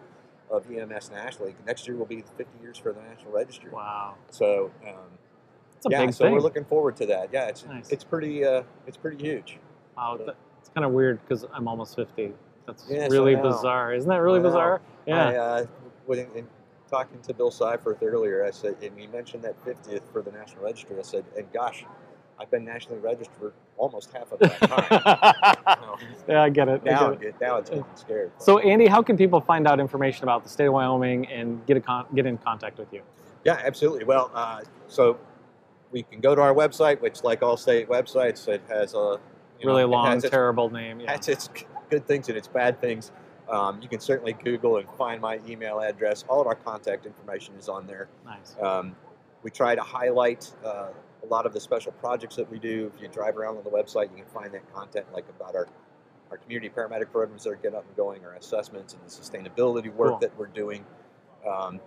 of 0.50 0.66
EMS 0.72 1.12
nationally. 1.12 1.56
Next 1.66 1.88
year 1.88 1.96
will 1.96 2.06
be 2.06 2.24
50 2.38 2.46
years 2.62 2.78
for 2.78 2.92
the 2.92 3.02
National 3.02 3.32
Registry. 3.32 3.70
wow, 3.72 4.16
So 4.32 4.72
um, 4.88 4.94
a 5.86 5.90
yeah, 5.90 6.06
big 6.06 6.14
so 6.14 6.26
thing. 6.26 6.34
we're 6.34 6.40
looking 6.40 6.66
forward 6.66 6.96
to 6.98 7.06
that. 7.08 7.30
Yeah, 7.32 7.48
it's 7.48 7.66
Nice. 7.66 7.90
it's 7.92 8.04
pretty 8.04 8.44
uh, 8.46 8.64
it's 8.88 8.98
pretty 8.98 9.18
huge. 9.24 9.58
wow, 9.98 10.18
th- 10.18 10.30
it's 10.60 10.70
kind 10.70 10.86
of 10.86 10.92
weird 10.92 11.20
because 11.22 11.46
I'm 11.54 11.68
almost 11.68 11.96
50. 11.96 12.34
That's 12.68 12.86
Yes, 12.90 13.12
really 13.12 13.36
bizarre, 13.36 13.94
isn't 13.94 14.10
that 14.10 14.18
really 14.22 14.40
bizarre? 14.40 14.82
Yeah. 15.06 15.30
I, 15.30 15.36
uh, 15.36 15.66
when, 16.08 16.20
in 16.36 16.48
talking 16.90 17.20
to 17.22 17.34
Bill 17.34 17.52
Seifarth 17.52 18.02
earlier, 18.02 18.44
I 18.44 18.52
said, 18.52 18.76
and 18.82 18.98
he 19.00 19.06
mentioned 19.08 19.44
that 19.44 19.64
50th 19.66 20.02
for 20.12 20.22
the 20.24 20.32
National 20.32 20.64
Registry. 20.64 20.98
I 20.98 21.04
said, 21.04 21.26
and 21.38 21.46
gosh, 21.54 21.86
I've 22.40 22.50
been 22.50 22.66
nationally 22.66 23.00
registered 23.00 23.36
for 23.40 23.54
almost 23.78 24.12
half 24.14 24.32
of 24.32 24.40
that 24.40 24.60
time. 24.60 25.78
So 26.26 26.32
yeah, 26.34 26.42
I 26.44 26.50
get 26.50 26.68
it. 26.68 26.84
Now, 26.84 27.12
get 27.12 27.22
I'm 27.22 27.28
it. 27.28 27.36
now 27.42 27.58
it's 27.58 27.70
getting 27.70 27.86
scared. 27.96 28.32
So, 28.40 28.58
Andy, 28.60 28.88
how 28.88 29.02
can 29.04 29.16
people 29.16 29.40
find 29.40 29.68
out 29.68 29.80
information 29.80 30.24
about 30.24 30.44
the 30.44 30.50
state 30.50 30.66
of 30.66 30.74
Wyoming 30.74 31.28
and 31.28 31.64
get 31.68 31.78
a 31.78 31.82
con- 31.82 32.06
get 32.16 32.26
in 32.26 32.38
contact 32.40 32.78
with 32.80 32.92
you? 32.92 33.02
yeah, 33.44 33.62
absolutely. 33.64 34.04
Well, 34.06 34.32
uh, 34.34 34.62
so 34.88 35.18
we 35.96 36.04
can 36.04 36.20
go 36.20 36.36
to 36.36 36.42
our 36.42 36.54
website, 36.54 37.00
which, 37.00 37.24
like 37.24 37.42
all 37.42 37.56
state 37.56 37.88
websites, 37.88 38.46
it 38.50 38.62
has 38.68 38.94
a 38.94 39.18
you 39.60 39.66
know, 39.66 39.72
really 39.72 39.86
long, 39.86 40.18
its 40.18 40.30
terrible 40.30 40.70
name. 40.70 41.00
Yeah. 41.00 41.14
That's 41.14 41.30
its 41.30 41.50
good 41.90 42.06
things 42.06 42.28
and 42.28 42.38
its 42.38 42.50
bad 42.50 42.82
things. 42.82 43.14
Um, 43.50 43.82
you 43.82 43.88
can 43.88 44.02
certainly 44.02 44.34
Google 44.34 44.78
and 44.78 44.90
find 44.98 45.22
my 45.22 45.40
email 45.48 45.80
address. 45.80 46.26
All 46.28 46.42
of 46.42 46.48
our 46.48 46.56
contact 46.56 47.06
information 47.06 47.56
is 47.56 47.70
on 47.70 47.88
there. 47.88 48.10
Nice. 48.26 48.58
Um, 48.62 48.94
we 49.42 49.52
try 49.52 49.74
to 49.74 49.82
highlight 49.82 50.52
uh, 50.66 50.88
a 51.24 51.28
lot 51.28 51.46
of 51.46 51.54
the 51.54 51.62
special 51.62 51.94
projects 51.94 52.36
that 52.36 52.52
we 52.52 52.60
do. 52.60 52.92
If 52.94 53.02
you 53.02 53.08
drive 53.08 53.38
around 53.38 53.56
on 53.56 53.64
the 53.64 53.70
website, 53.70 54.10
you 54.12 54.18
can 54.18 54.34
find 54.34 54.52
that 54.54 54.70
content, 54.74 55.06
like 55.14 55.26
about 55.30 55.56
our 55.56 55.68
our 56.32 56.38
community 56.38 56.70
paramedic 56.76 57.12
programs 57.12 57.44
that 57.44 57.52
are 57.52 57.56
getting 57.56 57.78
up 57.78 57.86
and 57.88 57.96
going, 57.96 58.26
our 58.26 58.34
assessments 58.34 58.96
and 58.96 59.02
the 59.04 59.10
sustainability 59.10 59.94
work 59.94 60.10
Cool. 60.10 60.20
that 60.20 60.38
we're 60.38 60.48
doing. 60.48 60.84
Um, 61.48 61.80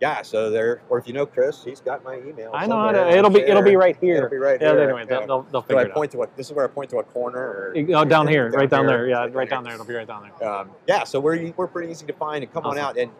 yeah, 0.00 0.22
so 0.22 0.50
there. 0.50 0.82
Or 0.88 0.98
if 0.98 1.06
you 1.06 1.12
know 1.12 1.26
Chris, 1.26 1.62
he's 1.62 1.80
got 1.80 2.02
my 2.02 2.16
email. 2.18 2.50
I 2.54 2.66
know 2.66 2.78
how 2.80 2.92
to. 2.92 3.10
It'll 3.10 3.30
be 3.30 3.40
it'll 3.40 3.62
be 3.62 3.76
right 3.76 3.96
here. 4.00 4.16
It'll 4.16 4.30
be 4.30 4.38
right 4.38 4.60
yeah. 4.60 4.72
here. 4.72 4.82
Anyway, 4.82 5.04
Yeah. 5.08 5.26
they'll, 5.26 5.42
they'll, 5.42 5.62
figure 5.62 5.78
I 5.80 5.88
point 5.88 6.10
to 6.12 6.22
a? 6.22 6.26
This 6.36 6.46
is 6.46 6.52
where 6.54 6.64
I 6.64 6.68
point 6.68 6.90
to 6.90 6.98
a 6.98 7.02
corner. 7.04 7.38
Or 7.38 7.74
Oh, 7.94 8.04
down 8.04 8.26
here, 8.26 8.50
right 8.50 8.68
down 8.70 8.88
here? 8.88 8.98
there. 8.98 9.08
Yeah, 9.08 9.28
right 9.32 9.48
down 9.48 9.64
there. 9.64 9.74
It'll 9.74 9.84
be 9.84 9.94
right 9.94 10.06
down 10.06 10.30
there. 10.38 10.48
Um, 10.48 10.70
yeah, 10.86 11.04
so 11.04 11.20
we're 11.20 11.52
we're 11.56 11.66
pretty 11.66 11.90
easy 11.92 12.06
to 12.06 12.12
find 12.14 12.42
and 12.42 12.52
come 12.52 12.64
on 12.64 12.78
out 12.78 12.96
and 12.96 13.10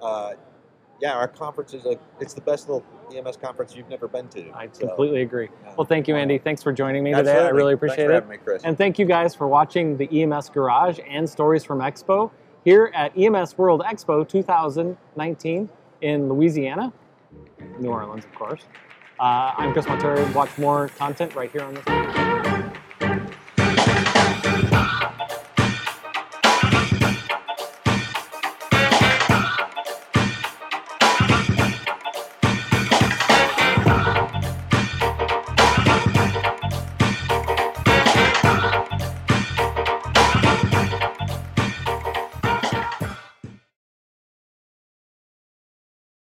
uh, 0.00 0.32
yeah, 1.00 1.12
our 1.12 1.28
conference 1.28 1.74
is 1.74 1.84
a 1.84 1.98
it's 2.20 2.32
the 2.32 2.40
best 2.40 2.68
little 2.68 2.84
EMS 3.14 3.36
conference 3.36 3.76
you've 3.76 3.88
never 3.90 4.08
been 4.08 4.28
to. 4.28 4.50
I 4.54 4.68
So, 4.72 4.86
completely 4.88 5.20
agree. 5.20 5.50
yeah. 5.64 5.74
Well, 5.76 5.86
thank 5.86 6.08
you, 6.08 6.16
Andy. 6.16 6.38
Thanks 6.38 6.62
for 6.62 6.72
joining 6.72 7.04
me 7.04 7.12
today. 7.12 7.30
I 7.32 7.34
Absolutely. 7.34 7.56
really 7.58 7.72
Thanks 7.74 7.80
for 7.80 7.86
appreciate 7.86 8.10
it. 8.10 8.14
having 8.14 8.28
me, 8.30 8.36
Chris. 8.38 8.62
And 8.64 8.78
thank 8.78 8.98
you 8.98 9.04
guys 9.04 9.34
for 9.34 9.46
watching 9.46 9.96
the 9.98 10.22
EMS 10.22 10.48
Garage 10.48 10.98
and 11.06 11.28
Stories 11.28 11.62
from 11.64 11.80
Expo 11.80 12.30
here 12.64 12.90
at 12.94 13.16
EMS 13.16 13.58
World 13.58 13.82
Expo 13.86 14.26
2019 14.26 15.68
in 16.00 16.28
Louisiana, 16.28 16.92
New 17.78 17.90
Orleans, 17.90 18.24
of 18.24 18.34
course. 18.34 18.64
Uh, 19.18 19.54
I'm 19.56 19.72
Chris 19.72 19.86
Montera. 19.86 20.32
Watch 20.34 20.56
more 20.58 20.88
content 20.88 21.34
right 21.34 21.50
here 21.50 21.62
on 21.62 21.74
this. 21.74 22.35